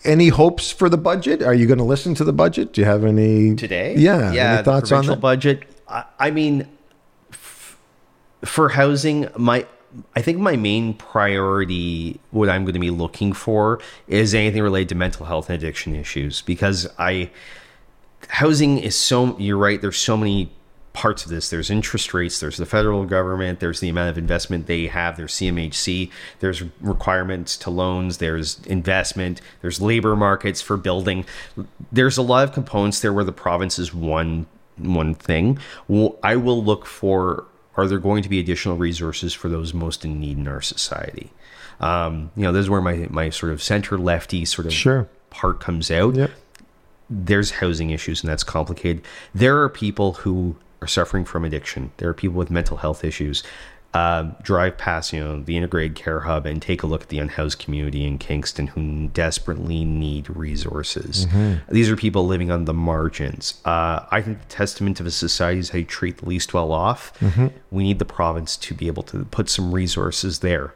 Any 0.04 0.28
hopes 0.28 0.70
for 0.70 0.88
the 0.88 0.96
budget? 0.96 1.42
Are 1.42 1.54
you 1.54 1.66
going 1.66 1.78
to 1.78 1.84
listen 1.84 2.14
to 2.16 2.24
the 2.24 2.32
budget? 2.32 2.72
Do 2.72 2.80
you 2.80 2.86
have 2.86 3.04
any 3.04 3.54
today. 3.54 3.94
Yeah, 3.96 4.32
yeah. 4.32 4.54
Any 4.54 4.64
thoughts 4.64 4.90
on 4.92 5.06
the 5.06 5.16
budget? 5.16 5.64
I, 5.88 6.04
I 6.18 6.30
mean, 6.30 6.66
f- 7.30 7.78
for 8.44 8.70
housing, 8.70 9.28
my 9.36 9.66
I 10.16 10.22
think 10.22 10.38
my 10.38 10.56
main 10.56 10.94
priority, 10.94 12.18
what 12.30 12.48
I'm 12.48 12.64
going 12.64 12.74
to 12.74 12.80
be 12.80 12.90
looking 12.90 13.32
for, 13.32 13.80
is 14.08 14.34
anything 14.34 14.62
related 14.62 14.88
to 14.90 14.94
mental 14.94 15.26
health 15.26 15.50
and 15.50 15.62
addiction 15.62 15.94
issues 15.94 16.42
because 16.42 16.88
I 16.98 17.30
housing 18.28 18.78
is 18.78 18.96
so. 18.96 19.38
You're 19.38 19.58
right. 19.58 19.80
There's 19.80 19.98
so 19.98 20.16
many 20.16 20.50
parts 20.92 21.24
of 21.24 21.30
this. 21.30 21.48
There's 21.48 21.70
interest 21.70 22.12
rates. 22.12 22.38
There's 22.40 22.58
the 22.58 22.66
federal 22.66 23.04
government. 23.06 23.60
There's 23.60 23.80
the 23.80 23.88
amount 23.88 24.10
of 24.10 24.18
investment 24.18 24.66
they 24.66 24.86
have. 24.88 25.16
There's 25.16 25.32
CMHC. 25.34 26.10
There's 26.40 26.62
requirements 26.80 27.56
to 27.58 27.70
loans. 27.70 28.18
There's 28.18 28.60
investment. 28.66 29.40
There's 29.62 29.80
labor 29.80 30.14
markets 30.16 30.60
for 30.60 30.76
building. 30.76 31.24
There's 31.90 32.18
a 32.18 32.22
lot 32.22 32.44
of 32.44 32.52
components 32.52 33.00
there 33.00 33.12
where 33.12 33.24
the 33.24 33.32
province 33.32 33.78
is 33.78 33.94
one 33.94 34.46
one 34.76 35.14
thing. 35.14 35.58
I 36.22 36.36
will 36.36 36.62
look 36.64 36.86
for 36.86 37.46
are 37.76 37.86
there 37.86 37.98
going 37.98 38.22
to 38.22 38.28
be 38.28 38.38
additional 38.38 38.76
resources 38.76 39.32
for 39.32 39.48
those 39.48 39.72
most 39.72 40.04
in 40.04 40.20
need 40.20 40.36
in 40.36 40.46
our 40.48 40.60
society. 40.60 41.30
Um, 41.80 42.30
you 42.36 42.42
know, 42.42 42.52
this 42.52 42.60
is 42.64 42.70
where 42.70 42.82
my 42.82 43.06
my 43.10 43.30
sort 43.30 43.50
of 43.52 43.62
center 43.62 43.96
lefty 43.98 44.44
sort 44.44 44.66
of 44.66 44.72
Sure. 44.74 45.08
part 45.30 45.58
comes 45.60 45.90
out 45.90 46.14
Yep. 46.16 46.30
there's 47.08 47.50
housing 47.52 47.90
issues 47.90 48.22
and 48.22 48.30
that's 48.30 48.44
complicated. 48.44 49.02
There 49.34 49.60
are 49.62 49.68
people 49.68 50.12
who 50.14 50.56
are 50.82 50.86
suffering 50.86 51.24
from 51.24 51.44
addiction. 51.44 51.92
There 51.98 52.08
are 52.08 52.14
people 52.14 52.36
with 52.36 52.50
mental 52.50 52.78
health 52.78 53.04
issues. 53.04 53.42
Um, 53.94 54.36
drive 54.40 54.78
past, 54.78 55.12
you 55.12 55.20
know, 55.20 55.42
the 55.42 55.54
integrated 55.54 55.94
care 55.94 56.20
hub 56.20 56.46
and 56.46 56.62
take 56.62 56.82
a 56.82 56.86
look 56.86 57.02
at 57.02 57.08
the 57.10 57.18
unhoused 57.18 57.58
community 57.58 58.06
in 58.06 58.16
Kingston 58.16 58.68
who 58.68 59.08
desperately 59.08 59.84
need 59.84 60.30
resources. 60.34 61.26
These 61.70 61.90
are 61.90 61.96
people 61.96 62.26
living 62.26 62.50
on 62.50 62.64
the 62.64 62.72
margins. 62.72 63.60
Uh, 63.66 64.00
I 64.10 64.22
think 64.22 64.40
the 64.40 64.46
testament 64.48 64.98
of 64.98 65.04
a 65.04 65.10
society 65.10 65.58
is 65.60 65.70
how 65.70 65.78
you 65.78 65.84
treat 65.84 66.16
the 66.18 66.26
least 66.26 66.54
well 66.54 66.72
off. 66.72 67.12
We 67.70 67.82
need 67.82 67.98
the 67.98 68.06
province 68.06 68.56
to 68.56 68.72
be 68.74 68.86
able 68.86 69.02
to 69.04 69.26
put 69.26 69.50
some 69.50 69.74
resources 69.74 70.38
there 70.38 70.72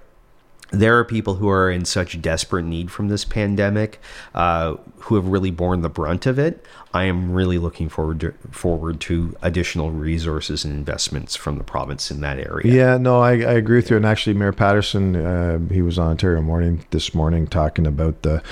there 0.71 0.99
are 0.99 1.05
people 1.05 1.35
who 1.35 1.49
are 1.49 1.71
in 1.71 1.85
such 1.85 2.21
desperate 2.21 2.65
need 2.65 2.91
from 2.91 3.09
this 3.09 3.25
pandemic 3.25 4.01
uh, 4.35 4.77
who 4.99 5.15
have 5.15 5.29
really 5.29 5.51
borne 5.51 5.83
the 5.83 5.89
brunt 5.89 6.27
of 6.27 6.39
it. 6.39 6.65
I 6.93 7.05
am 7.05 7.33
really 7.33 7.59
looking 7.59 7.89
forward 7.89 8.21
to, 8.21 8.33
forward 8.51 9.01
to 9.03 9.37
additional 9.43 9.91
resources 9.91 10.65
and 10.65 10.75
investments 10.75 11.37
from 11.37 11.59
the 11.59 11.65
province 11.65 12.11
in 12.11 12.21
that 12.23 12.39
area. 12.39 12.73
Yeah, 12.73 12.97
no, 12.97 13.21
I, 13.21 13.33
I 13.33 13.53
agree 13.53 13.77
with 13.77 13.91
you. 13.91 13.97
And 13.97 14.07
actually, 14.07 14.35
Mayor 14.35 14.53
Patterson, 14.53 15.15
uh, 15.15 15.59
he 15.71 15.83
was 15.83 15.99
on 15.99 16.11
Ontario 16.11 16.41
Morning 16.41 16.85
this 16.91 17.15
morning 17.15 17.47
talking 17.47 17.87
about 17.87 18.23
the 18.23 18.43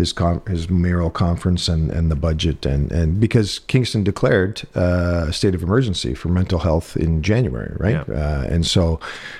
his 0.00 0.12
con- 0.12 0.42
his 0.48 0.68
mayoral 0.68 1.10
conference 1.10 1.68
and, 1.68 1.90
and 1.90 2.10
the 2.10 2.16
budget 2.16 2.66
and, 2.66 2.90
and 2.90 3.20
because 3.20 3.58
Kingston 3.60 4.02
declared 4.02 4.62
uh, 4.74 5.26
a 5.28 5.32
state 5.32 5.54
of 5.54 5.62
emergency 5.62 6.14
for 6.14 6.28
mental 6.28 6.60
health 6.60 6.96
in 6.96 7.22
January, 7.22 7.76
right? 7.78 8.04
Yeah. 8.08 8.14
Uh, 8.14 8.44
and 8.48 8.66
so, 8.66 8.98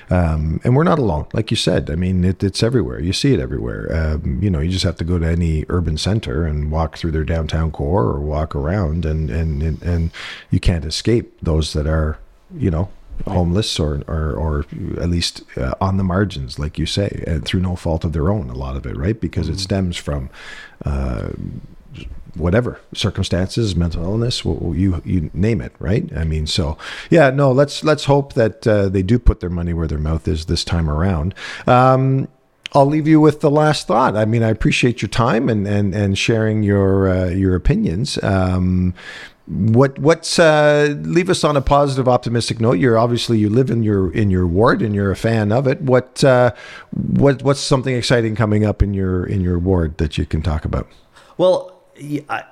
um, 0.09 0.61
and 0.63 0.75
we're 0.75 0.83
not 0.83 0.99
alone, 0.99 1.25
like 1.33 1.51
you 1.51 1.57
said. 1.57 1.89
I 1.89 1.95
mean, 1.95 2.23
it, 2.23 2.43
it's 2.43 2.61
everywhere. 2.63 2.99
You 2.99 3.11
see 3.11 3.33
it 3.33 3.39
everywhere. 3.39 3.83
Um, 3.91 4.39
you 4.41 4.49
know, 4.49 4.59
you 4.59 4.69
just 4.69 4.85
have 4.85 4.97
to 4.97 5.03
go 5.03 5.17
to 5.19 5.27
any 5.27 5.65
urban 5.67 5.97
center 5.97 6.45
and 6.45 6.71
walk 6.71 6.97
through 6.97 7.11
their 7.11 7.25
downtown 7.25 7.71
core 7.71 8.05
or 8.05 8.19
walk 8.19 8.55
around, 8.55 9.05
and 9.05 9.29
and 9.29 9.63
and, 9.63 9.81
and 9.81 10.11
you 10.51 10.59
can't 10.59 10.85
escape 10.85 11.37
those 11.41 11.73
that 11.73 11.87
are, 11.87 12.19
you 12.55 12.69
know, 12.69 12.89
homeless 13.27 13.79
or 13.79 14.03
or, 14.07 14.33
or 14.33 14.59
at 15.01 15.09
least 15.09 15.43
uh, 15.57 15.73
on 15.81 15.97
the 15.97 16.03
margins, 16.03 16.57
like 16.59 16.77
you 16.79 16.85
say, 16.85 17.23
and 17.27 17.45
through 17.45 17.61
no 17.61 17.75
fault 17.75 18.03
of 18.03 18.13
their 18.13 18.29
own. 18.29 18.49
A 18.49 18.55
lot 18.55 18.75
of 18.75 18.85
it, 18.85 18.97
right? 18.97 19.19
Because 19.19 19.49
it 19.49 19.59
stems 19.59 19.97
from. 19.97 20.29
Uh, 20.85 21.29
whatever 22.35 22.79
circumstances 22.93 23.75
mental 23.75 24.03
illness 24.03 24.39
wh- 24.39 24.73
you 24.73 25.01
you 25.03 25.29
name 25.33 25.59
it 25.59 25.73
right 25.79 26.09
i 26.15 26.23
mean 26.23 26.47
so 26.47 26.77
yeah 27.09 27.29
no 27.29 27.51
let's 27.51 27.83
let's 27.83 28.05
hope 28.05 28.31
that 28.33 28.65
uh, 28.65 28.87
they 28.87 29.03
do 29.03 29.19
put 29.19 29.41
their 29.41 29.49
money 29.49 29.73
where 29.73 29.85
their 29.85 29.99
mouth 29.99 30.29
is 30.29 30.45
this 30.45 30.63
time 30.63 30.89
around 30.89 31.35
um 31.67 32.29
I'll 32.73 32.85
leave 32.85 33.07
you 33.07 33.19
with 33.19 33.41
the 33.41 33.51
last 33.51 33.87
thought. 33.87 34.15
I 34.15 34.23
mean, 34.25 34.43
I 34.43 34.49
appreciate 34.49 35.01
your 35.01 35.09
time 35.09 35.49
and 35.49 35.67
and 35.67 35.93
and 35.93 36.17
sharing 36.17 36.63
your 36.63 37.09
uh, 37.09 37.29
your 37.29 37.55
opinions. 37.55 38.21
Um, 38.23 38.93
what 39.47 39.97
what's 39.99 40.39
uh, 40.39 40.95
leave 41.01 41.29
us 41.29 41.43
on 41.43 41.57
a 41.57 41.61
positive, 41.61 42.07
optimistic 42.07 42.59
note. 42.59 42.73
You're 42.73 42.97
obviously 42.97 43.37
you 43.39 43.49
live 43.49 43.69
in 43.69 43.83
your 43.83 44.11
in 44.11 44.29
your 44.29 44.47
ward 44.47 44.81
and 44.81 44.93
you're 44.93 45.11
a 45.11 45.15
fan 45.15 45.51
of 45.51 45.67
it. 45.67 45.81
What 45.81 46.23
uh, 46.23 46.53
what 46.91 47.43
what's 47.43 47.59
something 47.59 47.95
exciting 47.95 48.35
coming 48.35 48.63
up 48.65 48.81
in 48.81 48.93
your 48.93 49.25
in 49.25 49.41
your 49.41 49.59
ward 49.59 49.97
that 49.97 50.17
you 50.17 50.25
can 50.25 50.41
talk 50.41 50.63
about? 50.63 50.87
Well, 51.37 51.81
I, 52.29 52.43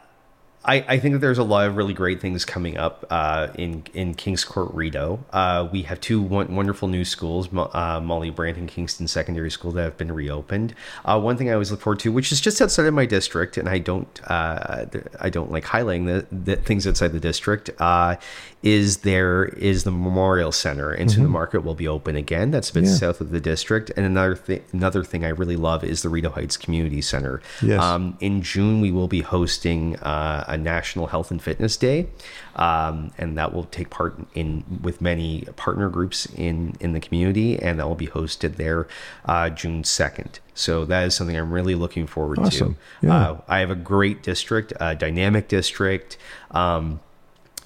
I, 0.65 0.84
I 0.89 1.00
think 1.00 1.13
that 1.13 1.19
there's 1.19 1.38
a 1.38 1.43
lot 1.43 1.67
of 1.67 1.78
really 1.78 1.93
great 1.93 2.19
things 2.19 2.43
coming 2.43 2.78
up 2.78 3.06
uh, 3.10 3.48
in 3.56 3.84
in 3.93 4.13
Kingscourt 4.13 4.74
Rideau. 4.74 5.24
Uh, 5.32 5.69
we 5.72 5.84
have 5.84 6.02
two 6.02 6.22
won- 6.22 6.54
wonderful 6.54 6.89
new 6.89 7.06
schools, 7.06 7.48
uh, 7.56 8.02
Molly 8.04 8.30
Brant 8.30 8.58
and 8.58 8.67
Kingston 8.67 9.08
Secondary 9.08 9.50
School, 9.50 9.72
that 9.72 9.84
have 9.84 9.98
been 9.98 10.12
reopened. 10.12 10.76
Uh, 11.06 11.19
one 11.19 11.38
thing 11.38 11.50
I 11.50 11.54
always 11.54 11.72
look 11.72 11.80
forward 11.80 12.00
to, 12.02 12.12
which 12.12 12.34
is 12.34 12.41
just 12.41 12.62
outside 12.62 12.86
of 12.88 12.93
my 12.93 13.06
district, 13.06 13.58
and 13.58 13.69
I 13.69 13.78
don't 13.78 14.19
uh, 14.30 14.86
I 15.22 15.30
don't 15.30 15.50
like 15.50 15.63
highlighting 15.63 16.06
the, 16.08 16.26
the 16.36 16.58
things 16.58 16.86
outside 16.86 17.13
the 17.13 17.22
district, 17.22 17.69
uh, 17.80 18.17
is 18.62 18.98
there 18.98 19.45
is 19.45 19.86
the 19.86 19.91
Memorial 19.91 20.52
Center, 20.52 20.91
and 20.91 21.10
so 21.10 21.22
the 21.22 21.30
market 21.30 21.62
will 21.63 21.74
be 21.76 21.88
open 21.88 22.17
again. 22.17 22.52
That's 22.52 22.69
a 22.69 22.74
bit 22.74 22.84
Yeah. 22.84 22.95
south 22.95 23.22
of 23.22 23.32
the 23.32 23.39
district. 23.39 23.91
And 23.95 24.06
another 24.06 24.36
thing 24.36 24.62
another 24.74 25.06
thing 25.06 25.24
I 25.24 25.30
really 25.30 25.56
love 25.56 25.86
is 25.86 26.02
the 26.02 26.10
Rideau 26.10 26.32
Heights 26.32 26.58
Community 26.58 27.02
Center. 27.02 27.41
Yes. 27.62 27.82
Um, 27.82 28.17
in 28.19 28.41
June, 28.41 28.82
we 28.82 28.91
will 28.91 29.08
be 29.08 29.22
hosting 29.22 29.95
uh, 30.00 30.43
a 30.50 30.58
National 30.58 31.08
Health 31.08 31.32
and 31.32 31.42
Fitness 31.42 31.78
Day, 31.78 32.08
um, 32.56 33.12
and 33.18 33.38
that 33.38 33.54
will 33.54 33.66
take 33.66 33.90
part 33.90 34.20
in 34.34 34.64
with 34.82 35.00
many 35.02 35.46
partner 35.56 35.90
groups 35.90 36.26
in 36.36 36.76
in 36.80 36.94
the 36.94 37.00
community, 37.00 37.58
and 37.60 37.80
that 37.80 37.88
will 37.88 37.96
be 37.96 38.08
hosted 38.08 38.56
there 38.56 38.88
uh, 39.26 39.50
June 39.50 39.84
second. 39.84 40.40
So 40.54 40.84
that 40.86 41.06
is 41.06 41.16
something 41.16 41.38
I'm 41.38 41.52
really 41.54 41.76
looking 41.76 42.06
forward 42.08 42.40
Awesome. 42.40 42.76
to. 43.02 43.08
Yeah. 43.08 43.16
Uh, 43.30 43.42
I 43.48 43.60
have 43.60 43.72
a 43.72 43.76
great 43.76 44.24
district, 44.24 44.74
a 44.80 44.96
dynamic 44.96 45.48
district. 45.48 46.18
Um, 46.52 47.00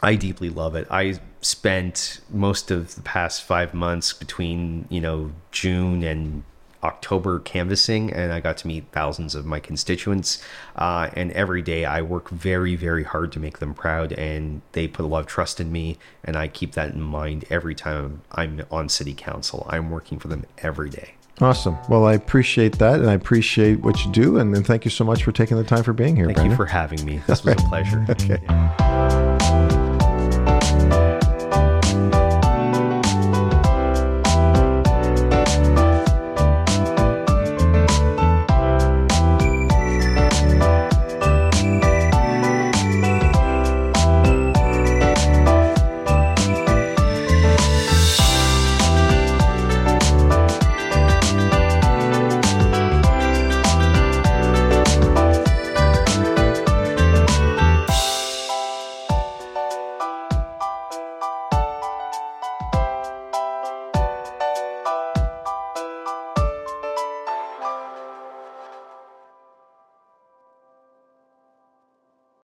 I 0.02 0.16
deeply 0.16 0.50
love 0.50 0.76
it. 0.76 0.86
I 0.92 1.20
spent 1.42 2.22
most 2.30 2.72
of 2.72 2.96
the 2.96 3.02
past 3.02 3.44
five 3.44 3.74
months 3.74 4.14
between 4.14 4.86
you 4.90 5.02
know 5.02 5.32
June 5.52 6.04
and 6.04 6.44
October 6.84 7.40
canvassing, 7.40 8.12
and 8.12 8.32
I 8.34 8.40
got 8.40 8.58
to 8.58 8.68
meet 8.68 8.86
thousands 8.92 9.36
of 9.36 9.46
my 9.46 9.60
constituents. 9.60 10.44
Uh, 10.76 11.10
and 11.14 11.32
every 11.32 11.62
day 11.62 11.86
I 11.86 12.02
work 12.02 12.30
very, 12.30 12.76
very 12.76 13.04
hard 13.04 13.32
to 13.34 13.40
make 13.40 13.60
them 13.60 13.74
proud, 13.74 14.12
and 14.14 14.62
they 14.74 14.88
put 14.88 15.06
a 15.06 15.08
lot 15.08 15.20
of 15.20 15.28
trust 15.28 15.60
in 15.60 15.72
me. 15.72 15.98
And 16.24 16.36
I 16.36 16.48
keep 16.48 16.74
that 16.74 16.94
in 16.94 17.02
mind 17.02 17.46
every 17.50 17.76
time 17.76 18.22
I'm 18.32 18.64
on 18.70 18.90
city 18.90 19.14
council. 19.14 19.66
I'm 19.70 19.90
working 19.90 20.20
for 20.20 20.28
them 20.28 20.46
every 20.60 20.90
day. 20.90 21.16
Awesome. 21.42 21.78
Well, 21.90 22.06
I 22.06 22.14
appreciate 22.14 22.78
that, 22.78 23.00
and 23.00 23.10
I 23.10 23.14
appreciate 23.14 23.80
what 23.80 24.06
you 24.06 24.12
do, 24.12 24.38
and, 24.38 24.56
and 24.56 24.66
thank 24.66 24.86
you 24.86 24.92
so 24.92 25.04
much 25.04 25.24
for 25.24 25.32
taking 25.32 25.58
the 25.58 25.64
time 25.64 25.84
for 25.84 25.94
being 25.94 26.16
here. 26.16 26.26
Thank 26.26 26.38
Brandon. 26.38 26.52
you 26.52 26.58
for 26.58 26.66
having 26.66 27.04
me. 27.06 27.22
This 27.28 27.44
was 27.44 27.56
a 27.56 27.58
pleasure. 27.68 28.06
okay. 28.10 29.23